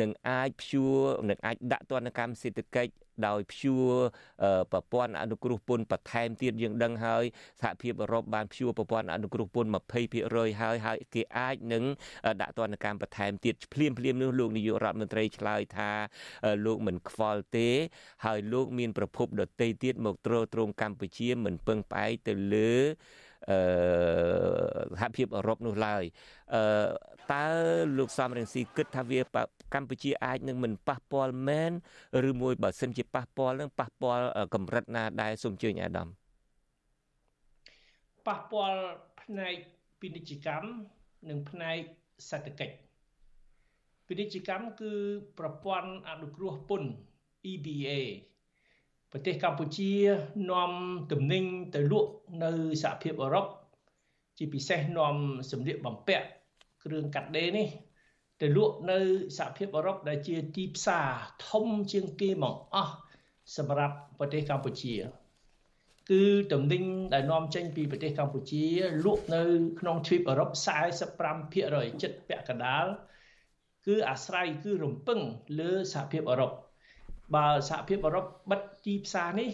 [0.00, 0.98] នឹងអាចព្យួរ
[1.30, 2.92] នឹងអាចដាក់ទណ្ឌកម្មសេដ្ឋកិច្ច
[3.26, 3.90] ដោយព្យួរ
[4.72, 7.24] ប្រព័ន្ធអនុគ្រោះពន្ធបន្ថែមទៀតយើងដឹងហើយ
[7.62, 11.84] សហភាពអឺរ៉ុបបានព្យួរប្រព័ន្ធអនុគ្រោះពន្ធ20%ហើយហើយគេអាចនឹង
[12.40, 15.90] ដាក់ទណ្ឌកម្មបន្ថែមទៀតភ្លាមភ្លាមនោះលោកនាយករដ្ឋមន្ត្រីឆ្លើយថា
[16.66, 17.68] លោកមិនខ្វល់ទេ
[18.26, 26.02] ហើយលោកមានប្រភពដតីទៀតមកទ្រទ្រង់កម្ពុជាមិនពឹងផ្អែកទៅលើអឺ សហភាពអឺរ៉ុបនោះឡើយ
[26.54, 26.62] អឺ
[27.32, 27.46] តើ
[27.98, 29.20] លោកសំរងស៊ីគិតថាវា
[29.74, 31.72] កម្ពុជាអាចនឹងមិនប៉ះពាល់មែន
[32.28, 34.24] ឬមួយបើសិនជាប៉ះពាល់នឹងប៉ះពាល់
[34.54, 36.08] កម្រិតណាដែរសូមជើញអាដាម
[38.28, 38.80] ប៉ះពាល់
[39.22, 39.54] ផ្នែក
[40.00, 40.68] ពាណិជ្ជកម្ម
[41.28, 41.78] និងផ្នែក
[42.30, 42.74] សេដ្ឋកិច្ច
[44.06, 44.92] ពាណិជ្ជកម្មគឺ
[45.38, 46.90] ប្រព័ន្ធអនុគ្រោះពន្ធ
[47.52, 47.88] EBA
[49.12, 49.92] ប្រទេសកម្ពុជា
[50.50, 50.72] នាំ
[51.12, 51.44] ទំនិញ
[51.74, 52.12] ទៅលក់
[52.44, 52.50] នៅ
[52.82, 53.46] សហភាពអឺរ៉ុប
[54.38, 55.16] ជាពិសេសនាំ
[55.50, 56.26] សម្លៀកបំពាក់
[56.84, 57.68] គ្រឿងកាត់ដេរនេះ
[58.40, 58.98] ទៅលក់នៅ
[59.38, 61.08] សហភាពអឺរ៉ុបដែលជាទីផ្សារ
[61.48, 62.94] ធំជាងគេមកអស់
[63.56, 64.94] សម្រាប់ប្រទេសកម្ពុជា
[66.10, 66.84] គឺតំណែង
[67.14, 68.64] ដែលនាំចេញពីប្រទេសកម្ពុជា
[69.04, 69.42] លក់នៅ
[69.80, 70.50] ក្នុងទ្វីបអឺរ៉ុប
[71.26, 72.86] 45%ចិត្តពាក់កណ្ដាល
[73.86, 75.20] គឺអាស្រ័យគឺរំពឹង
[75.60, 76.52] លើសហភាពអឺរ៉ុប
[77.34, 79.50] បើសហភាពអឺរ៉ុបបិទទីផ្សារនេះ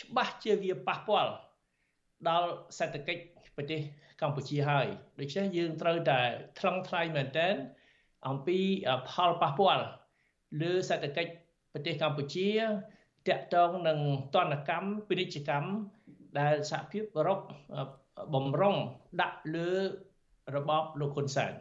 [0.00, 1.32] ច្បាស់ជាវាប៉ះពាល់
[2.28, 2.48] ដល់
[2.78, 3.22] សេដ្ឋកិច្ច
[3.56, 3.80] ប្រទេស
[4.20, 4.86] កម្ពុជាហើយ
[5.20, 6.20] ដូច្នេះយើងត្រូវតែ
[6.58, 7.54] ថ្លឹងថ្លែងមែនទែន
[8.28, 8.58] អំពី
[9.10, 9.84] ផលប៉ះពាល់
[10.62, 11.30] លើសេដ្ឋកិច្ច
[11.72, 12.48] ប្រទេសកម្ពុជា
[13.28, 13.98] តាក់ទងនឹង
[14.34, 15.70] តនកម្មពាណិជ្ជកម្ម
[16.38, 17.40] ដែលសហភាពអឺរ៉ុប
[18.34, 18.76] បំរុង
[19.20, 19.70] ដាក់លើ
[20.56, 21.52] របបលោកហ៊ុនសែន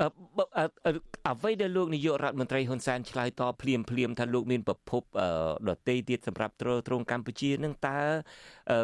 [0.00, 5.02] អ្វីដែលលោកនាយករដ្ឋមន្ត្រីហ៊ុនសែនឆ្លើយតបភ្លាមភ្លាមថាលោកមានប្រភព
[5.68, 7.98] ដតីទៀតសម្រាប់ទ្រទ្រង់កម្ពុជានឹងតើ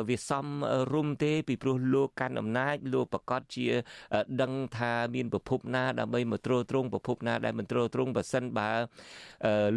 [0.08, 0.46] វាសម
[0.92, 3.66] រម្យទេពីព្រោះលោកកាន់អំណាចលោកប្រកាសជា
[4.42, 8.70] ដឹងថាមានប្រភពណាដើម្បីមកទ្រទ្រង់ប្រភពណាដែលមិនទ្រទ្រង់បើសិនបើ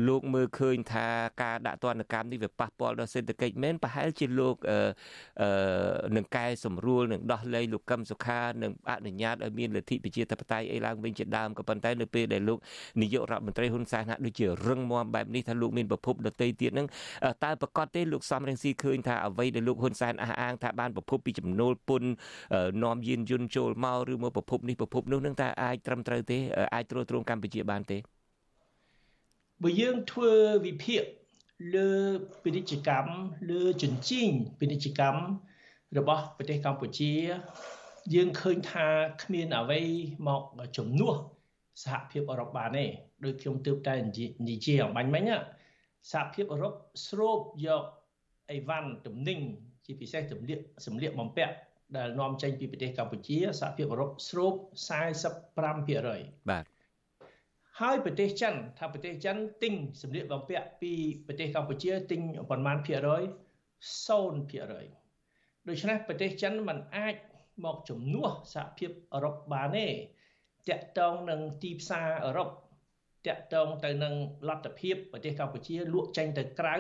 [0.07, 1.07] លោកមើលឃើញថា
[1.43, 4.55] ការដាក់ទណ្ឌកម្មនេះវាប៉ះពាល់ដល់សេដ្ឋកិច្ចមែនប្រហែលជាលោក
[6.15, 12.59] នឹងកែសម្រួលនឹងដោះលែងលោកកឹមសុខានឹងអនុញ្ញាតឲ្យមានលទ្ធិប្រជាធិបតេយ្យអីឡើងវិញជាដើមក៏ប៉ុន្តែនៅពេលដែលលោក
[13.01, 16.87] នាយករដ្ឋមន្ត្រីហ៊ុនសែនហាក់ដូចជារឹងមាំបែបនេះថាលោកមានប្រភពដតីទៀតនឹង
[17.43, 22.09] តើប្រកាសទេលោកសំរងស៊ីឃើញថាអ្វីដែលលោកហ៊ុនសែនអះអាងថាបានប្រភពពីចំណូលពន្ធ
[22.83, 26.37] នាំយានយន្តចូលមកឬមកប្រភពនេះប្រភពនោះនឹងតើអាចត្រឹមត្រូវទេ
[26.73, 27.97] អាចត្រួតត្រងកម្ពុជាបានទេ
[29.63, 30.31] បើយើងធ្វើ
[30.65, 31.03] វិភាគ
[31.75, 31.89] លើ
[32.43, 33.11] ពាណិជ្ជកម្ម
[33.51, 34.29] លើជញ្ជីង
[34.59, 35.21] ពាណិជ្ជកម្ម
[35.97, 37.13] របស់ប្រទេសកម្ពុជា
[38.13, 38.87] យើងឃើញថា
[39.23, 39.81] គ្មានអ្វី
[40.27, 40.43] មក
[40.77, 41.15] ជំនួស
[41.83, 42.85] សហភាពអឺរ៉ុបបានទេ
[43.23, 43.95] ដោយខ្ញុំទើបតែ
[44.49, 45.23] និយាយអំបញ្ញមិញ
[46.11, 46.73] សហភាពអឺរ៉ុប
[47.07, 47.83] ស្រូបយក
[48.51, 49.39] អីវ៉ាន់ទំនិញ
[49.86, 51.53] ជាពិសេសទំលៀកសម្លៀកបំពាក់
[51.97, 54.53] ដែលនាំចេញពីប្រទេសកម្ពុជាសហភាពអឺរ៉ុបស្រូប
[55.31, 56.63] 45%បាទ
[57.81, 60.93] ហើយប្រទេសចិនថាប្រទេសចិនទិញសម្លៀកបំពាក់ពី
[61.27, 62.21] ប្រទេសកម្ពុជាទិញ
[62.51, 63.23] ប្រមាណភាគរយ
[64.05, 67.15] 0%ដូច្នេះប្រទេសចិនมันអាច
[67.65, 69.88] មកជំនួសសហភាពអឺរ៉ុបបានទេ
[70.69, 72.49] តាក់ទងនឹងទីផ្សារអឺរ៉ុប
[73.27, 74.13] តាក់ទងទៅនឹង
[74.47, 76.75] លទ្ធភាពប្រទេសកម្ពុជាលក់ចេញទៅក្រៅ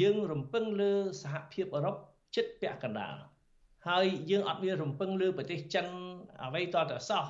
[0.00, 1.96] យើងរំពឹងលើសហភាពអឺរ៉ុប
[2.36, 3.14] ចិត្តពាក់កណ្ដាល
[3.88, 5.86] ហើយយើងអត់មានរំពឹងលើប្រទេសចិន
[6.44, 7.24] អ្វីតតែសោះ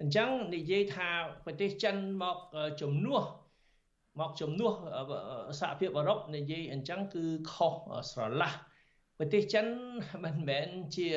[0.00, 1.08] អញ្ចឹងនិយាយថា
[1.44, 2.38] ប្រទេសចិនមក
[2.80, 3.22] ជំនួស
[4.20, 4.72] មកជំនួស
[5.60, 7.74] សហភាពអឺរ៉ុបនិយាយអញ្ចឹងគឺខុស
[8.10, 8.52] ស្រឡះ
[9.18, 9.66] ប្រទេសចិន
[10.24, 11.08] មិនមែនជា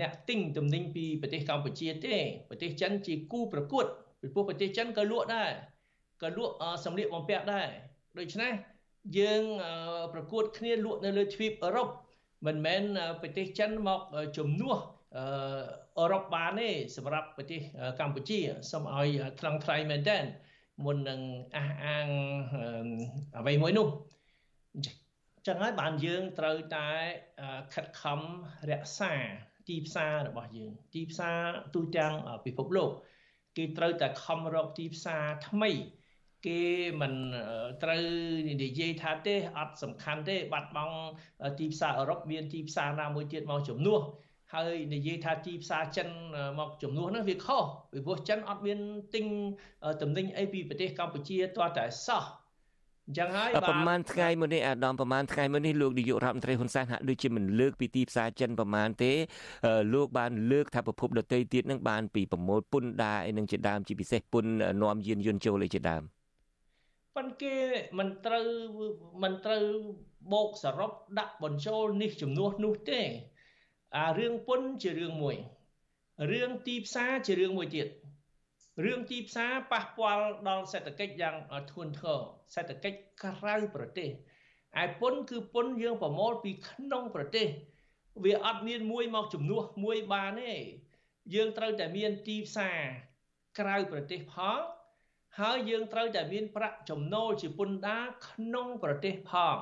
[0.00, 2.16] អ្នកទិញទំនិញពីប្រទេសកម្ពុជាទេ
[2.48, 3.86] ប្រទេសចិនជាគូប្រកួត
[4.20, 5.50] ពីព្រោះប្រទេសចិនក៏លក់ដែរ
[6.22, 7.68] ក៏លក់សម្លៀកបំពាក់ដែរ
[8.18, 8.52] ដូច្នេះ
[9.18, 9.42] យើង
[10.14, 11.88] ប្រកួតគ្នាលក់នៅលើទ្វីបអឺរ៉ុប
[12.46, 12.82] មិនមែន
[13.22, 14.00] ប្រទេសចិនមក
[14.36, 14.76] ជំនួស
[15.98, 17.60] អឺរ៉ុបបានទេសម្រាប់ប្រទេស
[18.00, 18.38] កម្ពុជា
[18.70, 19.08] សូមឲ្យ
[19.40, 20.18] ថ្លឹងថ្លៃមែនតើ
[20.84, 21.20] មុននឹង
[21.56, 22.06] អះអាង
[23.38, 23.88] អ្វីមួយនោះ
[25.46, 26.88] ចឹងហើយបានយើងត្រូវតែ
[27.74, 28.20] ខិតខំ
[28.70, 29.12] រក្សា
[29.68, 31.42] ទីផ្សាររបស់យើង ទីផ្សារ
[31.74, 32.14] ទូទាំង
[32.46, 32.90] ពិភពលោក
[33.56, 35.70] គេត្រូវតែខំរកទីផ្សារថ្មី
[36.46, 36.60] គេ
[37.00, 37.14] មិន
[37.82, 38.02] ត្រូវ
[38.62, 40.96] និយាយថាទេអត់សំខាន់ទេបាត់បង់
[41.58, 44.00] ទីផ្សារអឺរ៉ុបមានទីផ្សារណាមួយទៀតមកជំនួស
[44.54, 46.08] ហើយនិយាយថាទីផ្សារចិន
[46.58, 47.62] មកជំនួសហ្នឹងវាខុស
[47.92, 48.78] ពីព្រោះចិនអត់មាន
[49.14, 49.24] ទិញ
[50.02, 52.24] តំណែងអីពីប្រទេសកម្ពុជាទាល់តែសោះ
[53.08, 59.12] អញ្ចឹងហើយបាទប្រហែលថ្ងៃមុននេះអាដាមប្រហែលថ្ងៃមុននេះលោកនាយករដ្ឋមន្ត្រីហ៊ុនសែនហាក់ដូចជាមិនលើកពីទីផ្សារចិនប្រហែលទេ
[59.94, 64.44] លោកបានលើកថាប្រភពដតីទៀតនឹងបានពីប្រមូលពុនដាអីនឹងជាដើមជាពិសេសពុន
[64.82, 66.02] នាំយានយន្តចូលអីជាដើម
[67.16, 67.56] ប៉ុន្តែគេ
[67.98, 68.46] មិនត្រូវ
[69.22, 69.64] មិនត្រូវ
[70.32, 73.00] បោកសរុបដាក់បញ្ចូលនេះចំនួននោះទេ
[73.96, 75.36] អារឿងពុនជារឿងមួយ
[76.32, 77.88] រឿងទីផ្សារជារឿងមួយទៀត
[78.84, 81.36] រឿងទីផ្សារប៉ះពាល់ដល់សេដ្ឋកិច្ចយ៉ាង
[81.70, 82.20] ធ្ងន់ធ្ងរ
[82.54, 84.08] សេដ្ឋកិច្ចក្រៅប្រទេស
[84.82, 87.46] ឯពុនគឺពុនយើងប្រមូលពីក្នុងប្រទេស
[88.24, 90.54] វាអត់មានមួយមកជំនួសមួយបានទេ
[91.34, 92.80] យើងត្រូវតែមានទីផ្សារ
[93.58, 94.60] ក្រៅប្រទេសផង
[95.40, 99.56] ហើយយើងត្រូវតែមានប្រាក់ចំណូលជាពន្ធដារក្នុងប្រទេសផង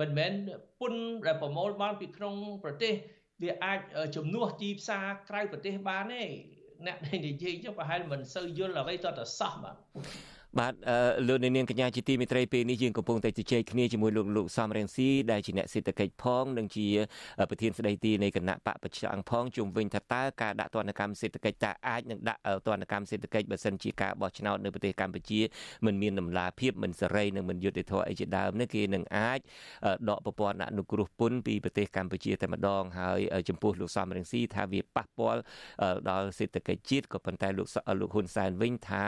[0.00, 0.32] មិនមែន
[0.80, 2.34] ពន្ធដែលប្រមូលបានពីក្នុង
[2.64, 2.92] ប្រទេស
[3.42, 3.78] វាអាច
[4.16, 6.22] ជំនួសទីផ្សារក្រៅប្រទេសបានទេ
[6.86, 9.76] អ្នកដែលនិយាយចុះប្រហែលមិនសូវយល់អ្វីតតសោះបាទ
[10.60, 10.74] បាទ
[11.28, 16.86] លោកនាងកញ្ញាជាទីមេត្រីពេលនេះយើងកំពុងតែជជែកគ្នាជាមួយលោកលោកសំរៀងស៊ីដែលជាអ្នកសេដ្ឋកិច្ចផងនិងជា
[17.50, 25.40] ប្រធានស្ដីទីនៃគណៈបកប្រឆាំងផងជុំវិញថាតើការដាក់ទណ្ឌកម្មសេដ្ឋកិច្ចតើអាចនឹងដាក់ទណ្ឌកម្មសេដ្ឋកិច្ចបើសិនជាការបោះឆ្នោតនៅប្រទេសកម្ពុជា
[25.86, 29.38] មិនមានដំណាភាពមិនសេរីនិងមិនយុត្តិធម៌អីជាដើមនេះគេនឹងអាច
[30.10, 35.40] ដកប្រព័ន្ធអនុគ្រោះពន្ធពីប្រទេសកម្ពុជាតែម្ដងហើយចំពោះលោកសំរៀងស៊ីថាវាប៉ះពាល់
[36.10, 37.68] ដល់សេដ្ឋកិច្ចជាតិក៏ប៉ុន្តែលោក
[38.00, 39.04] លោកហ៊ុនសែនវិញថា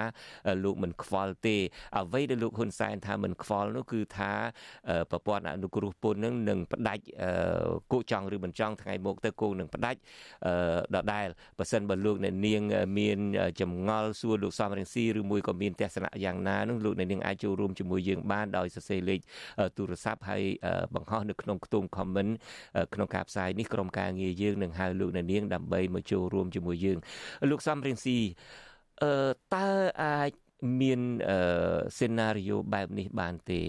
[0.64, 1.57] លោកមិនខ្វល់ទេ
[1.99, 4.32] អ្វីដែលលោកហ៊ុនសែនថាមិនខ្វល់នោះគឺថា
[5.11, 7.03] ប្រព័ន្ធអនុគ្រោះពន្ធនឹងនឹងផ្ដាច់
[7.93, 9.99] គោចង់ឬមិនចង់ថ្ងៃមុខទៅគោនឹងផ្ដាច់
[10.95, 11.26] ដដែល
[11.59, 12.62] បើសិនបើលោកអ្នកនាង
[12.99, 13.18] មាន
[13.61, 19.20] ចម្ងល់សួរលោកសំរងស៊ីឬមួយក៏មានទស្សនៈយ៉ាងណានោះលោកអ្នកនាងអាចចូលរួមជាមួយយើងបានដោយសរសេរលេខ
[19.76, 20.43] ទូរស័ព្ទហើយ
[20.95, 22.32] បង្ហោះនៅក្នុងខ្ទង់ comment
[22.95, 26.99] ក្នុងការផ្សាយនេះក្រុមការងារយើងនឹងហៅលោកអ្នកនាងដើម្បីមកចូលរួមជាមួយយើង
[27.51, 28.18] លោកសំរងស៊ី
[29.03, 29.12] អឺ
[29.55, 29.68] តើ
[30.03, 30.30] អាច
[30.80, 31.00] មាន
[31.98, 33.61] សេណារីយ៉ូបែបនេះបានទេ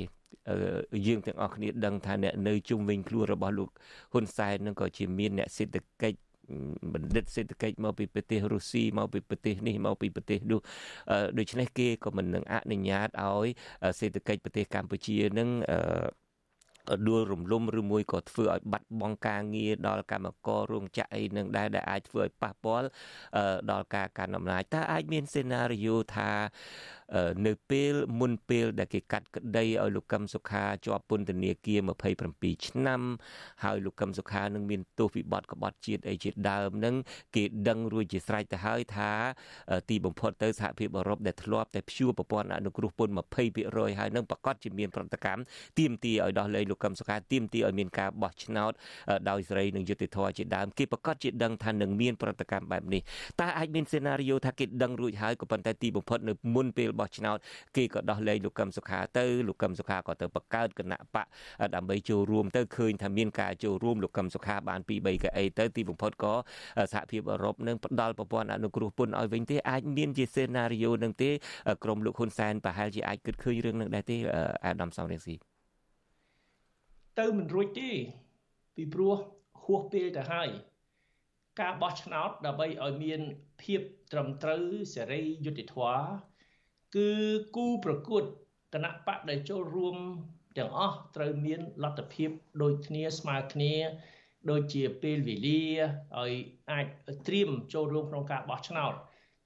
[1.08, 3.70] យើងទាំងអស់គ្នាដឹងថាអ្នកនៅជុំវិញខ្លួនរបស់លោក
[4.14, 6.18] ហ៊ុនសែននឹងក៏ជាមានអ្នកសេដ្ឋកិច្ច
[6.94, 10.60] បណ្ឌិតសេដ្ឋកិច្ចមកពីប្រទេសរុស្ស៊ីមកពីប្រទេសនេះមកពីប្រទេសនោះ
[11.40, 13.48] ដូច្នេះគេក៏មិននឹងអនុញ្ញាតឲ្យ
[14.00, 15.50] សេដ្ឋកិច្ចប្រទេសកម្ពុជានឹង
[17.08, 22.88] ដួលរំលំឬមួយក៏ធ្វើឲ្យបាត់បង់ការងារដល់កម្មកររោងចក្រអីនឹងដែរដែលអាចធ្វើឲ្យប៉ះពាល់
[23.72, 26.32] ដល់ការកាន់អំណាចតើអាចមានសេណារីយ៉ូថា
[27.46, 31.80] នៅពេលមុនពេលដែលគេកាត់ក្តីឲ្យលោកកឹមសុខាជាប់ពន្ធនាគារ
[32.24, 33.02] 27ឆ្នាំ
[33.64, 36.96] ហើយលោកកឹមសុខានឹងមានទោសវិបត្តិក្បត់ជាតិអីជាដើមនឹង
[37.36, 39.12] គេដឹងរួចជាស្រេចទៅហើយថា
[39.90, 43.14] ទីបំផុតទៅសហភាពអឺរ៉ុបដែលធ្លាប់តែព្យួរប្រព័ន្ធអនុគ្រោះពន្ធ
[43.56, 45.42] 20%ហើយនឹងប្រកាសជាមានប្រតិកម្ម
[45.80, 48.72] ទាមទារឲ្យដោះលែងលោកកឹមសុខាទាមទារឲ្យមានការបោះឆ្នោត
[49.30, 53.02] ដោយសេរីនិងយុត្តិធម៌ជាដើមគេប្រកាសជាដឹងថានឹងមានប្រតិកម្មបែបនេះ
[53.42, 57.38] តើអាចមានសេណារីយ៉ូថាគេដឹងរួចហើយក៏ប៉ុន្តែទីបំផុតនៅមុនពេលបោះឆ្នោត
[57.76, 61.28] គេក៏ដោះលែងលោកកឹមសុខាទៅលោកកឹមសុខាក៏ទៅបង្កើតគណៈបក
[61.76, 66.34] ដើម្បីចូលរួមទៅឃើញថាមានការចូលរួមលោកកឹមសុខាបានពី3កៅអីទៅទីបំផុតក៏
[66.94, 71.30] សហភាពអឺរ៉ុបនឹងផ្ដល់ប្រព័ន្ធអនុគ្រោះពន្ធឲ្យវិញទេអាចមានជាសេណារីយ៉ូនឹងទេ
[71.84, 74.18] ក្រមលោកហ៊ុនសែនប្រហែលជាអាចគិតឃើញរឿងនឹងដែរទេ
[74.66, 75.36] អាដាមសំរៀងស៊ី
[77.20, 77.90] ទៅមិនរួចទេ
[78.76, 79.16] ពីព្រោះ
[79.64, 80.50] ហួសពេលទៅហើយ
[81.60, 83.22] ការបោះឆ្នោតដើម្បីឲ្យមាន
[83.62, 83.82] ភាព
[84.12, 84.64] ត្រឹមត្រូវ
[84.96, 86.04] សេរីយុត្តិធម៌
[86.96, 87.10] គឺ
[87.56, 88.24] គូប្រកួត
[88.74, 89.98] គណៈបកដែលចូលរួម
[90.58, 92.30] ទាំងអស់ត្រូវមានលទ្ធភាព
[92.62, 93.74] ដូចគ្នាស្មើគ្នា
[94.50, 95.64] ដូចជាពេលវេលា
[96.20, 96.34] ឲ្យ
[96.72, 96.86] អាច
[97.28, 98.94] ត្រៀមចូលរួមក្នុងការបោះឆ្នោត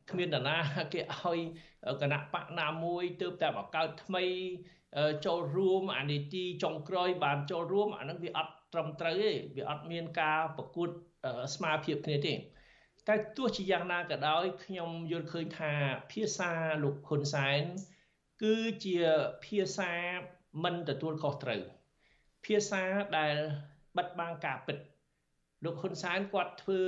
[0.09, 0.57] គ្មាននរណា
[0.93, 1.39] គេឲ្យ
[2.01, 4.23] គណៈបកណាមួយទើបតែបង្កើតថ្មី
[5.25, 10.89] ចូលរួមអានីតិចុងក្រោយបានចូលរួមអានឹងវាអត់ត្រឹមត្រូវទេវាអត់មានការប្រកួត
[11.55, 12.33] ស្មារភាពគ្នាទេ
[13.09, 15.71] តែទោះជាយ៉ាងណាក៏ដោយខ្ញុំយល់ឃើញថា
[16.11, 16.51] ភាសា
[16.83, 17.61] លោកហ៊ុនសែន
[18.43, 18.55] គឺ
[18.85, 18.97] ជា
[19.45, 19.91] ភាសា
[20.63, 21.61] មិនទទួលខុសត្រូវ
[22.45, 22.83] ភាសា
[23.17, 23.35] ដែល
[23.97, 24.77] បិទបាំងការពិត
[25.63, 26.81] លោកហ៊ុនសែនគាត់ធ្វើ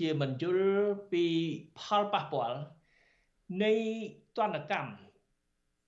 [0.00, 0.76] ជាមិនយល់
[1.12, 1.24] ពី
[1.78, 2.58] ផលប៉ះពាល់
[3.62, 3.74] នៃ
[4.36, 4.92] ទណ្ឌកម្ម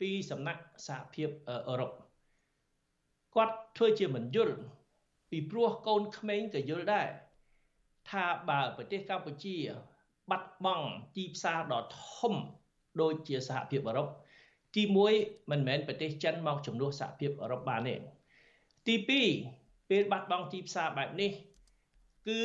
[0.00, 1.92] ពីសំណាក់សហភាពអឺរ៉ុប
[3.34, 4.56] គាត់ធ្វើជាមិនយល់
[5.30, 7.08] ពីព្រោះកូនក្មេងក៏យល់ដែរ
[8.10, 9.56] ថាបើប្រទេសកម្ពុជា
[10.30, 11.84] បាត់បង់ទីផ្សារដ៏
[12.16, 12.34] ធំ
[13.00, 14.08] ដូចជាសហភាពអឺរ៉ុប
[14.74, 14.82] ទី
[15.16, 17.94] 1មិនមែនប្រទេសចិនមកជំនួសសហភាពអឺរ៉ុបបានទេ
[18.86, 18.94] ទី
[19.42, 21.30] 2ពេលបាត់បង់ទីផ្សារបែបនេះ
[22.28, 22.40] គឺ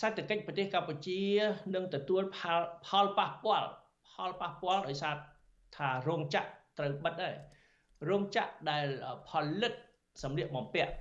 [0.00, 1.20] សេដ្ឋកិច្ចប្រទេសកម្ពុជា
[1.74, 3.68] នឹងទទួលផលផលប៉ះពាល់
[4.10, 5.14] ផលប៉ះពាល់ដោយសារ
[5.76, 6.48] ថារោងចក្រ
[6.78, 7.34] ត្រូវបិទហើយ
[8.08, 8.86] រោងចក្រដែល
[9.28, 9.30] ផ
[9.60, 9.72] លិត
[10.22, 10.92] សម្លៀកបំពាក់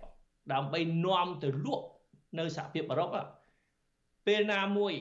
[0.53, 1.85] ដើម្បីនាំទៅលក់
[2.39, 3.09] នៅសហភាពអឺរ៉ុប
[4.25, 4.93] ពេលណាមួយ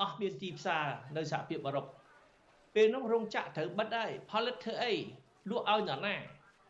[0.00, 0.84] អស់មានទីផ្សារ
[1.16, 1.86] នៅសហភាពអឺរ៉ុប
[2.74, 4.92] ពេលនោះរោងចក្រត្រូវបិទហើយផលិតធ្វើអី
[5.50, 6.14] លក់ឲ្យនរណា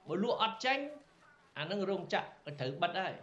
[0.08, 0.84] បើលក់អត់ចាញ់
[1.58, 3.14] អានឹងរោងចក្រក៏ត្រូវបិទហើយ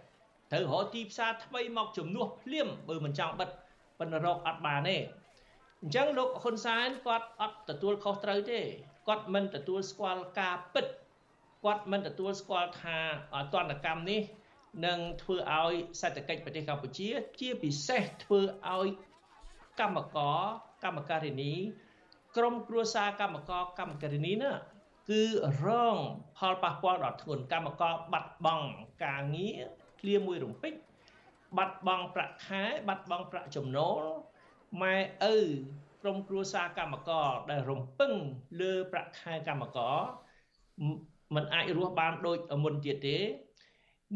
[0.51, 3.49] ត្រូវរកទីផ្សារថ្មីមកជំនួសភ្លាមបើមិនចង់បិទ
[3.99, 4.97] ប៉ុន្តែរកអត់បានទេ
[5.81, 8.59] អញ្ចឹងលោកហ៊ុនសែនគាត់អត់ទទួលខុសត្រូវទេ
[9.07, 10.85] គាត់មិនទទួលស្គាល់ការពិត
[11.63, 12.97] គាត់មិនទទួលស្គាល់ថា
[13.53, 14.21] តន្តកម្មនេះ
[14.85, 17.09] នឹងធ្វើឲ្យសេដ្ឋកិច្ចប្រទេសកម្ពុជា
[17.39, 18.39] ជាពិសេសធ្វើ
[18.75, 18.87] ឲ្យ
[19.79, 20.39] កម្មករ
[20.83, 21.53] កម្មការិនី
[22.37, 24.51] ក្រុមគ្រួសារកម្មករកម្មការិនីណា
[25.09, 25.23] គឺ
[25.65, 25.97] រង
[26.37, 28.67] ផលប៉ះពាល់ដល់ធ្ងន់កម្មករបាត់បង់
[29.05, 29.59] ការងារ
[29.99, 30.73] ឃ្លាមួយរំពេច
[31.57, 34.01] បាត់បង់ប្រាក់ខែបាត់បង់ប្រាក់ចំណូល
[34.81, 34.97] ម៉ែ
[35.33, 35.37] ឪ
[36.01, 38.13] ក្រុមគ្រួសារកម្មករដែលរំពឹង
[38.61, 39.97] លើប្រាក់ខែកម្មករ
[41.35, 43.17] มันអាចរស់បានដូចមុនទៀតទេ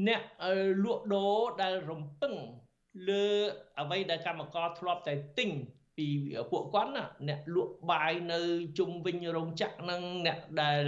[0.08, 0.22] អ្នក
[0.84, 2.34] លក់ដូរដែលរំពឹង
[3.10, 3.26] លើ
[3.80, 5.50] អ្វីដែលកម្មករធ្លាប់តែទិញ
[5.98, 6.08] ពី
[6.52, 8.40] ពួកគាត់ណាអ្នកលក់បាយនៅ
[8.80, 10.84] ជុំវិញរោងចក្រហ្នឹងអ្នកដែល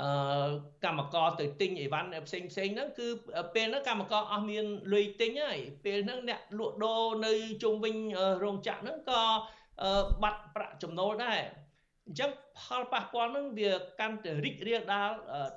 [0.00, 0.48] អឺ
[0.84, 3.06] កម្មករទៅទិញអីវ៉ាន់ផ្សេងផ្សេងហ្នឹងគឺ
[3.54, 7.32] ពេលហ្នឹងកម្មករអស់មានលុយទិញហើយពេលហ្នឹងអ្នកលក់ដូរនៅ
[7.62, 7.94] ជុំវិញ
[8.44, 9.22] រោងចក្រហ្នឹងក៏
[10.22, 11.40] បាត់ប្រាក់ចំណូលដែរ
[12.06, 12.30] អញ្ចឹង
[12.60, 15.10] ផលប៉ះពាល់ហ្នឹងវាកាន់តែរីករាលដាល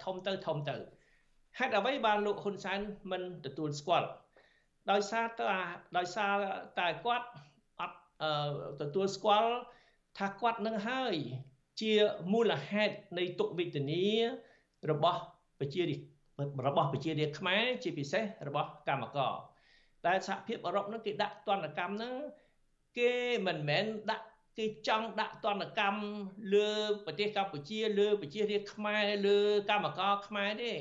[0.04, 0.76] ធំទៅធំទៅ
[1.58, 2.80] ហេតុអ្វីបានលោកហ៊ុនសែន
[3.12, 4.08] មិនទទួលស្គាល់
[4.92, 5.46] ដោយសារតែ
[5.98, 6.34] ដោយសារ
[6.80, 7.28] តែគាត់
[7.80, 7.98] អត់
[8.82, 9.52] ទទួលស្គាល់
[10.18, 11.16] ថាគាត់នឹងហើយ
[11.82, 11.94] ជា
[12.34, 14.06] មូលហេតុនៃទុកវេទនា
[14.92, 15.22] របស់
[15.60, 15.96] ប្រជារា
[16.68, 19.34] របស់ប្រជារាស្ត្រខ្មែរជាពិសេសរបស់កម្មករ
[20.06, 22.14] តែសហភាពអឺរ៉ុបនឹងគេដាក់ទណ្ឌកម្មហ្នឹង
[22.98, 23.14] គេ
[23.48, 24.26] មិនមែនដាក់
[24.58, 26.04] គេចង់ដាក់ទណ្ឌកម្ម
[26.54, 26.72] លើ
[27.06, 29.40] ប្រទេសកម្ពុជាលើប្រជារាស្ត្រខ្មែរលើ
[29.70, 30.74] កម្មករខ្មែរទេ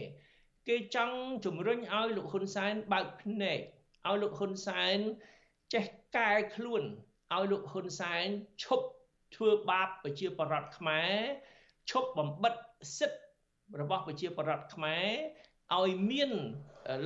[0.68, 3.58] គេចង់ជំរុញឲ្យលោកហ៊ុនសែនបើកភ្នែក
[4.06, 4.98] ឲ្យលោកហ៊ុនសែន
[5.74, 5.84] ចេះ
[6.16, 6.82] កែខ្លួន
[7.34, 8.26] ឲ្យលោកហ៊ុនសែន
[8.64, 8.86] ឈប់
[9.34, 11.14] ធ្វើបាបប្រជាប្រដ្ឋខ្មែរ
[11.90, 12.54] ឈប់បំបិត
[12.98, 13.22] សិទ្ធិ
[13.80, 15.08] របស់ប្រជាប្រដ្ឋខ្មែរ
[15.78, 16.30] ឲ្យមាន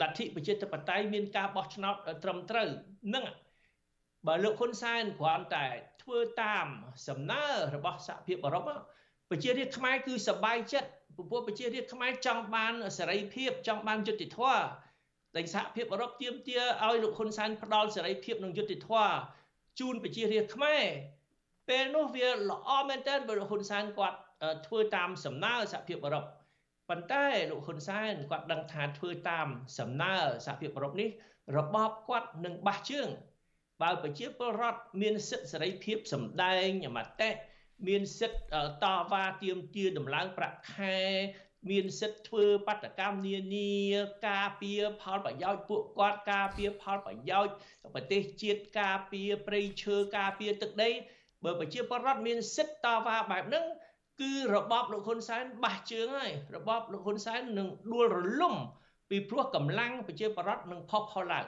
[0.01, 1.95] លទ្ធិប្រជាធិបតេយ្យមានការបោះឆ្នោត
[2.25, 2.69] ត្រឹមត្រូវ
[3.15, 3.25] នឹង
[4.27, 5.67] បើលោកហ៊ុនសែនគ្រាន់តែ
[6.03, 6.67] ធ្វើតាម
[7.09, 8.69] សំណើរបស់សហភាពអឺរ៉ុប
[9.31, 10.91] ប្រជារាស្ត្រខ្មែរគឺសប្បាយចិត្ត
[11.31, 14.61] ពួកប្រជារាស្ត្រខ្មែរចង់បានសេរីភាពចង់បានយុត្តិធម៌
[15.37, 19.13] តែសហភាពអឺរ៉ុបទាមទារឲ្យលោកហ៊ុនសែនផ្ដល់សេរីភាពនិងយុត្តិធម៌
[19.81, 20.85] ជូនប្រជារាស្ត្រខ្មែរ
[21.69, 24.19] ពេលនោះវាល្អមែនទែនបើលោកហ៊ុនសែនគាត់
[24.67, 26.25] ធ្វើតាមសំណើសហភាពអឺរ៉ុប
[26.89, 29.47] ប៉ុន្តែលោកហ៊ុនសែនគាត់ដឹងថាធ្វើតាម
[29.79, 30.15] សំណើ
[30.47, 31.09] សហភាពអឺរ៉ុបនេះ
[31.57, 33.09] របបគាត់នឹងបះជើង
[33.83, 37.31] បើប្រជាពលរដ្ឋមានសិទ្ធិសេរីភាពសម្ដែងមតិ
[37.89, 40.99] មានសិទ្ធិតវ៉ាទាមទារដំឡើងប្រាក់ខែ
[41.71, 43.73] មានសិទ្ធិធ្វើបដកម្មនានា
[44.29, 47.55] ការពារផលប្រយោជន៍ពួកគាត់ការពារផលប្រយោជន៍
[47.95, 50.91] ប្រទេសជាតិការពារព្រៃឈើការពារទឹកដី
[51.45, 53.65] បើប្រជាពលរដ្ឋមានសិទ្ធិតវ៉ាបែបហ្នឹង
[54.21, 58.55] គឺរបបលោកហ៊ុនសែនបះជើងហើយរបបលោកហ៊ុនសែននឹងដួលរលំ
[59.11, 61.47] ពីព្រោះកម្លាំងប្រជាប្រដ្ឋនឹងផុសផុលឡើង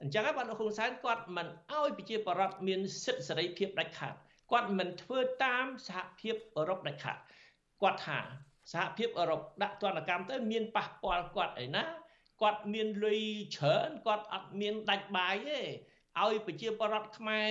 [0.00, 4.14] អញ្ចឹងហើយបាទលោកហ៊ុនសែនគាត់មិនអោយប្រជាប្រដ្ឋមានសិទ្ធិសេរីភាពដាច់ខាត
[4.52, 7.16] គាត់មិនធ្វើតាមសហភាពអឺរ៉ុបដាច់ខាត
[7.82, 8.18] គាត់ថា
[8.72, 11.84] សហភាពអឺរ៉ុបដាក់ទណ្ឌកម្មទៅមានប៉ះពាល់គាត់អីណា
[12.42, 13.22] គាត់មានលុយ
[13.56, 15.60] ច្រើនគាត់អត់មានដាច់បាយទេ
[16.20, 17.48] ឲ្យប្រជាពលរដ្ឋខ្មែរ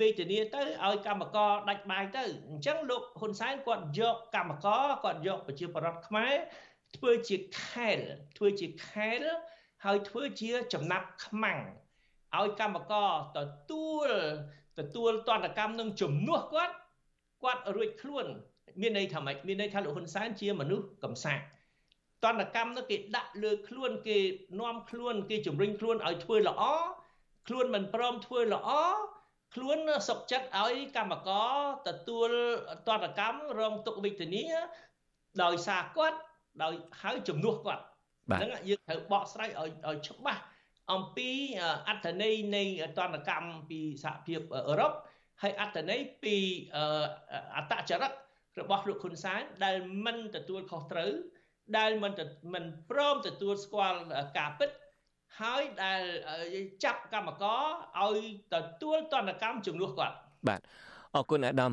[0.00, 6.34] វេទនាទៅឲ្យកម្មករដាច់បាយទៅអញ្ចឹងលោកហ៊ុនសែនគាត់យកកម្មករគាត់យកប្រជាពលរដ្ឋខ្មែរ
[6.96, 7.98] ធ្វើជាខែល
[8.36, 9.22] ធ្វើជាខែល
[9.84, 11.60] ហើយធ្វើជាចំណាប់ខ្មាំង
[12.38, 13.38] ឲ្យកម្មករទ
[13.70, 14.10] ទួល
[14.78, 16.74] ទទួលតន្តកម្មនឹងជំនួសគាត់
[17.42, 18.26] គាត់រួចខ្លួន
[18.80, 21.40] មានន័យថាម៉េចមានន័យថាលោកហ៊ុនសែនជាមនុស្សកំសាក
[22.24, 24.18] តន្តកម្មនោះគេដាក់លើខ្លួនគេ
[24.60, 26.62] នាំខ្លួនគេជំរុញខ្លួនឲ្យធ្វើល្អ
[27.46, 28.70] ខ្លួនមិនព្រមធ្វើល្អ
[29.54, 31.54] ខ្លួនសុកចិត្តឲ្យកម្មករ
[31.88, 32.30] ទទួល
[32.88, 34.44] តន្តកម្មរងទុកវិធានា
[35.42, 36.18] ដោយសារគាត់
[36.62, 37.82] ដោយហើយជំនួសគាត់
[38.38, 40.42] ហ្នឹងយើងត្រូវបកស្រាយឲ្យឲ្យច្បាស់
[40.92, 41.30] អំពី
[41.88, 42.62] អត្ថន័យនៃ
[42.98, 44.92] តន្តកម្មពីសហភាពអឺរ៉ុប
[45.42, 46.36] ហើយអត្ថន័យពី
[47.56, 48.12] អតចរិត
[48.60, 51.12] របស់លោកហ៊ុនសែនដែលមិនទទួលខុសត្រូវ
[51.78, 52.12] ដែលមិន
[52.54, 54.00] មិនព្រមទទួលស្គាល់
[54.38, 54.70] ការពិត
[55.40, 56.02] ហើយដែល
[56.84, 57.62] ចាប់កម្មករ
[58.02, 58.18] ឲ្យ
[58.54, 60.16] ទទួលតនកម្មជំនួសគាត់
[60.48, 60.60] បាទ
[61.16, 61.72] អរគុណអាដាម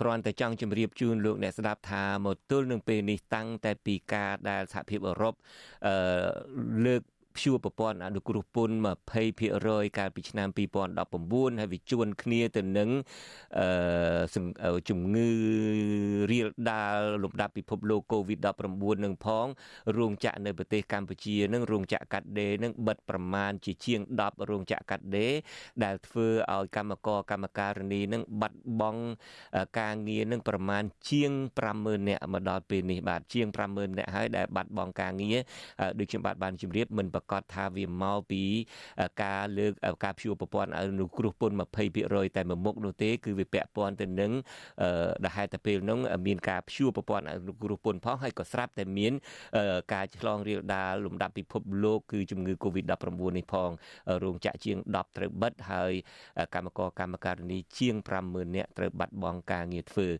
[0.00, 5.34] គ្រាន់តែចង់ជម្រាបជូនលោកអ្នកស្ដាប់ថាមកទល់នឹងពេលនេះតាំងតែពីការដែលសហភាពអឺរ៉ុប
[6.86, 7.02] លើក
[7.36, 8.76] ព្យួរប្រព័ន្ធអនុគ្រោះពន្ធ
[9.36, 12.90] 20%កាលពីឆ្នាំ2019ហើយវាជួនគ្នាទៅនឹង
[14.88, 15.30] ជំងឺ
[16.32, 19.46] រាលដាលលំដាប់ពិភពលោក COVID-19 នឹងផង
[19.96, 25.32] រោងចក្រនៅប្រទេសកម្ពុជានឹងរោងចក្រកាត់ដេរនឹងបិទប្រមាណជាជាង10រោងចក្រកាត់ដេរ
[25.84, 29.02] ដែលធ្វើឲ្យកម្មករកម្មការិនីនឹងបាត់បង់
[29.80, 31.32] ការងារនឹងប្រមាណជាង
[31.70, 35.38] 50000នាក់មកដល់ពេលនេះបាទជាង50000នាក់ហើយដែលបាត់បង់ការងារ
[35.98, 38.42] ដូចខ្ញុំបាទបានជម្រាបមិនប្រកាសថាវាមកពី
[39.22, 39.72] ការលើក
[40.04, 44.32] ការព្យួរប្រព័ន្ធអនុគ្រោះពន្ធ20%តែមួយមុខនោះទេគឺវាពាក់ព័ន្ធទៅនឹង
[45.24, 49.12] ដែលហេតុតែពេលនោះមានការព្យួរប្រព័ន្ធអនុគ្រោះពន្ធផងហើយក៏ស្រាប់តែមាន
[49.92, 53.04] ការឆ្លងរាលដាលលំដាប់ពិភពលោកគឺជំងឺ Covid-19
[53.36, 53.70] នេះផង
[54.24, 55.92] រោងចក្រជាង10ត្រូវបិទហើយ
[56.54, 57.94] កម្មករកម្មការិនីជាង
[58.26, 60.12] 50000នាក់ត្រូវបាត់បង់ការងារធ្វើឥ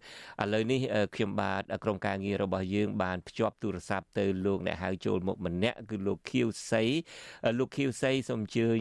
[0.52, 0.80] ឡូវនេះ
[1.14, 6.82] ខ្ញុំបាទក្រុមការងាររបស់យើងបានភ្ជាប់ទូរស័ព្ទទៅលោកអ្នកហៅចូលមកម្នាក់គឺលោកខៀវសី
[7.58, 8.78] លោកខៀវសីសូមអញ្ជើញ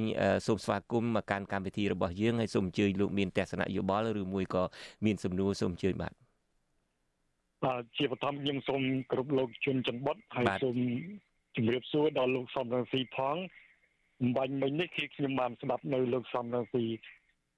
[0.47, 4.63] សូមស្វាគមន៍មកកាន់កម្មវិធីរបស់យើងហើយសូមអញ្ជើញលោកមានទស្សនៈយោបល់ឬមួយក៏
[5.05, 6.13] មានសំណួរសូមអញ្ជើញបាទ
[7.65, 10.77] បាទជាបឋមខ្ញុំសូមគ្រប់លោកជនច័ន្ទបុតហើយសូម
[11.55, 13.35] ជម្រាបសួរដល់លោកសំរងស៊ីផង
[14.21, 16.85] បំបញ្ញមិញនេះគឺខ្ញុំបានស្ដាប់នៅលោកសំរងស៊ី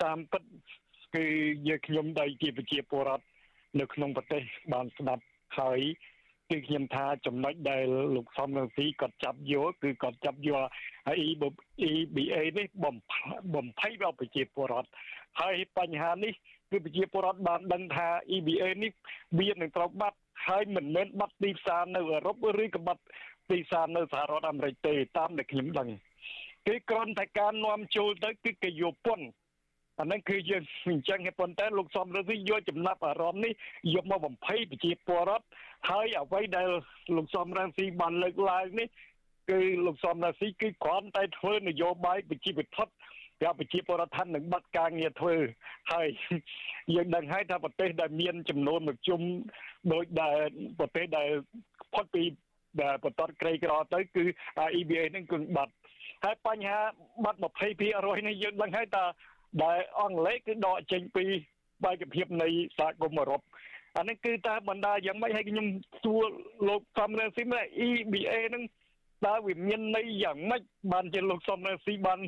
[0.04, 0.44] តាមពិត
[1.16, 1.26] គឺ
[1.68, 3.26] យើងខ្ញុំដែលជាប្រជាពលរដ្ឋ
[3.80, 4.44] នៅក្នុងប្រទេស
[4.74, 5.24] បានស្ដាប់
[5.60, 5.80] ហើយ
[6.50, 7.84] គឺខ្ញុំថាចំណុចដែល
[8.16, 10.62] លោកសំរងស៊ីគាត់ចាប់យកគឺគាត់ចាប់យក
[11.90, 12.96] EBA នេះបំ
[13.56, 14.90] បំភ័យដល់ប្រជាពលរដ្ឋ
[15.40, 16.34] ហើយបញ្ហានេះ
[16.72, 18.92] គឺប្រជាពលរដ្ឋបានដឹងថា EBA នេះ
[19.40, 20.18] វានឹងត្រូវបាត់
[20.48, 23.04] ហើយមិនមែនបាត់ទីផ្សារនៅអឺរ៉ុបឬក៏បាត់
[23.50, 25.90] ទីផ្សារនៅសហរដ្ឋអាមេរិកទេតាមដែលខ្ញុំដឹង
[26.68, 29.28] គឺគ្រាន់តែការនាំចូលទៅគឺគេយកពន្ធ
[30.00, 33.54] អាហ្នឹងគឺយើងអញ្ចឹងប៉ុន្តែលោកសំរងស៊ីយកចំណាប់អារម្មណ៍នេះ
[33.94, 35.46] យកមកបំភ័យប្រជាពលរដ្ឋ
[35.90, 36.68] ហើយអ្វីដែល
[37.16, 38.88] លោកសំរងស៊ីបានលើកឡើងនេះ
[39.50, 45.36] គឺលោកសំរងស៊ីគឺគ្រាន់តែធ្វើនយោបាយប្រជាពិធប្ប្រាប់ប្រជាពលរដ្ឋថានឹងបាត់ការងារធ្វើ
[45.92, 46.08] ហើយ
[46.96, 49.22] យើងដឹងហើយថាប្រទេសដែលមានចំនួនមកជុំ
[49.92, 50.38] ដោយដែល
[50.80, 51.30] ប្រទេសដែល
[51.94, 52.24] ផុតពី
[52.82, 54.24] ដែលបន្តក្រីក្រទៅគឺ
[54.80, 55.74] EBA នឹងគឺបាត់
[56.24, 56.80] ហើយបញ្ហា
[57.26, 59.04] បាត់20%នេះយើងដឹងហើយថា
[59.64, 61.26] ដែលអង់គ្លេសគឺដកចេញពី
[61.84, 63.42] បែកភាពនៃសហគមន៍អឺរ៉ុប
[63.98, 65.68] អានេះគឺតើបណ្ដាយ៉ាងម៉េចឲ្យខ្ញុំ
[66.04, 66.26] សួរ
[66.68, 68.64] លោកសំរងស៊ីមើល EBA ហ្នឹង
[69.26, 72.20] តើវាមានន័យយ៉ាងម៉េចបានជាលោកសំរងស៊ីបាន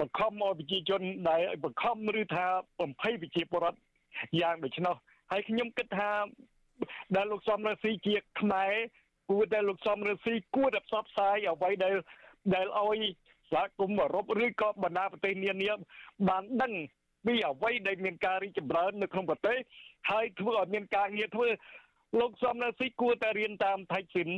[0.00, 2.46] បង្ខំឲ្យប្រជាជនដែលបង្ខំឬថា
[2.80, 3.78] បំភ័យប្រជាពលរដ្ឋ
[4.40, 4.94] យ៉ាងដូច្នោះ
[5.30, 6.10] ហើយខ្ញុំគិតថា
[7.16, 8.72] ដែលលោកសំរងស៊ីជាខ្មែរ
[9.30, 11.94] គួរតែលោកសំរងស៊ីគួរតែផ្សព្វផ្សាយអ្វីដែល
[12.54, 13.00] ដែលឲ្យ
[13.52, 15.70] សហគមន៍អឺរ៉ុបឬក៏បណ្ដាប្រទេសនានា
[16.28, 16.72] បានដឹង
[17.26, 19.58] ពីអ្វីដែលមានការរីកចម្រើននៅក្នុងប្រទេស
[20.10, 21.48] ហើយធ្វើឲ្យមានការងារធ្វើ
[22.20, 24.28] លោកសំរងស៊ីគួរតែរៀនតាមថៃស៊ីន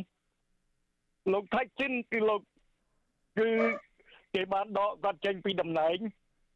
[1.33, 2.41] លោកថៃស៊ីនគឺលោក
[3.39, 3.49] គឺ
[4.35, 5.97] គេបានដកគាត់ចេញពីតំណែង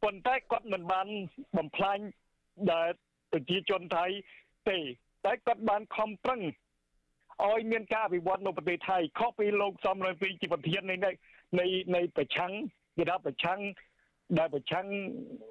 [0.03, 1.07] ប៉ុន្តែគាត់មិនបាន
[1.57, 1.99] បំផ្លាញ
[2.73, 2.89] ដែល
[3.33, 4.07] ប្រជាជនថៃ
[4.69, 4.79] ទេ
[5.27, 6.41] តែគាត់បានខំប្រឹង
[7.45, 10.97] ឲ្យមានការអភិវឌ្ឍនៅប្រទេសថៃខុសពីលោកសំរងស៊ីជាប្រធាននៃ
[11.59, 12.53] នៃនៃប្រឆាំង
[12.97, 13.59] គេថាប្រឆាំង
[14.39, 14.87] ដែលប្រឆាំង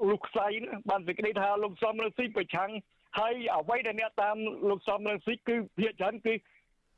[0.10, 0.48] លោកខ្សៃ
[0.90, 2.70] បានសេចក្តីថាលោកសំរងស៊ីប្រឆាំង
[3.18, 4.36] ហហើយអ្វីដែលអ្នកតាម
[4.70, 6.34] លោកសំរងស៊ីគឺភាគច្រើនគឺ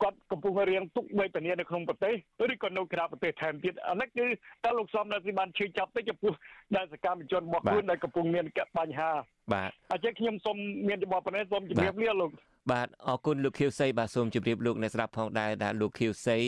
[0.02, 2.14] គាត់កំពុងរៀងទុកវេទនានៅក្នុងប្រទេស
[2.52, 4.26] ឬក៏នៅក្រៅប្រទេសថែមទៀតអានេះគឺ
[4.64, 6.32] តើលោកសំរងស៊ីបានឈឺចាប់ទៅចំពោះ
[6.76, 8.44] ដែលសកម្មជនរបស់ខ្លួនដែលកំពុងមាន
[8.78, 9.10] បញ្ហា
[9.52, 10.56] បាទអញ្ចឹងខ្ញុំសូម
[10.88, 12.30] មានចំបល់ប៉ុណ្ណេះសូមជម្រាបលាលោក
[12.72, 16.38] បាទអរគុណលោកខៀវសីបាទសូមជម្រាបលោកអ្នកស្ដាប់ផងដែរដែលលោកខៀវសី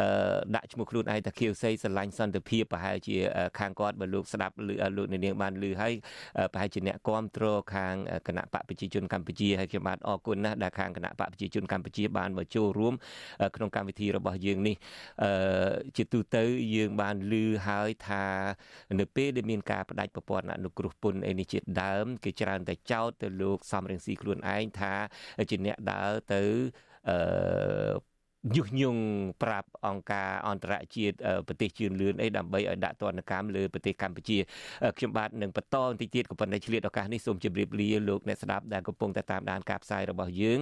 [0.00, 3.16] អឺដាក់ឈ្មោះខ្លួនឯងថាខៀវសីស្រឡាញ់សន្តិភាពប្រហែលជា
[3.58, 4.54] ខាងគាត់បើលោកស្ដាប់
[4.96, 5.92] លោកនាងបានឮហើយ
[6.52, 7.94] ប្រហែលជាអ្នកគ្រប់គ្រងខាង
[8.28, 12.94] គណៈបកប្រជាជនកម្ពុជាហើយខ្ញុំបាទអរគុណណាស់ដែលខាងគណៈបកប្រជាជនកម្ពុជាបានមកចូលរួម
[13.56, 14.76] ក្នុងកម្មវិធីរបស់យើងនេះ
[15.22, 16.44] អឺជាទូទៅ
[16.74, 17.34] យើងបានឮ
[17.68, 18.24] ហើយថា
[19.00, 24.94] នៅពេលដែលមានការបដិប្រព័ន្ធអនុគ្រោះពន្ធអីនេះជាដើមគេច្រើនតែចោទទៅលោកសំរងស៊ីខ្លួនឯងថា
[25.50, 26.36] ជាអ្នកដើរទៅ
[27.06, 27.12] អឺ
[28.54, 29.02] ញុះញង់
[29.42, 31.16] ប្រាប់អង្គការអន្តរជាតិ
[31.46, 34.38] ប្រទេសជឿនលឿនអីដើម្បីឲ្យដាក់ទណ្ឌកម្មលើប្រទេសកម្ពុជា
[34.98, 40.58] ខ្ញុំបាទនឹងបន្តបន្តិចទៀតក៏ប៉ុន្តែឆ្លៀតឱកាសនេះសូមជម្រាបលាលោកអ្នកស្ដាប់ដែលកំពុងតែតាមដានការផ្សាយរបស់យើង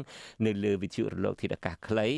[0.47, 2.09] នៅលើវិទ្យុរលកធាតុអាកាសខ្លី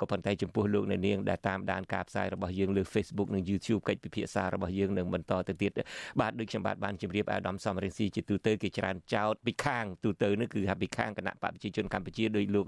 [0.00, 5.72] ក៏ប៉ុន្តែចំពោះលោកអ្នកនាងដែលតាមដានការផ្សាយរបស់យើងលើ Facebook និង YouTube កិច្ចពិភាក្សារបស់យើងនឹងបន្តទៅទៀត
[6.20, 12.66] បាទដូចខ្ញុំបាទបានជម្រាបអាដាមសំរងស៊ីជាទូទៅគេច្រើនចោតពីខាងទូទៅនេះគឺថាពីខាងគណៈបកប្រជាជនកម្ពុជាដោយលោក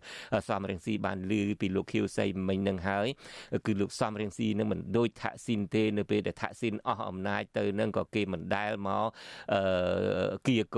[0.48, 3.08] សំរងស៊ីបានលើពីលោកខៀវសីមិញនឹងហើយ
[3.66, 9.06] គឺលោកសំរៀងស៊ីនឹងមិនដូចថាក់ស៊ីនទេនៅពេលដែលថាក់ស៊ីនអស់អំណាចទៅនឹងក៏គេមិនដែលមក
[9.52, 9.60] អឺ
[10.46, 10.74] គៀក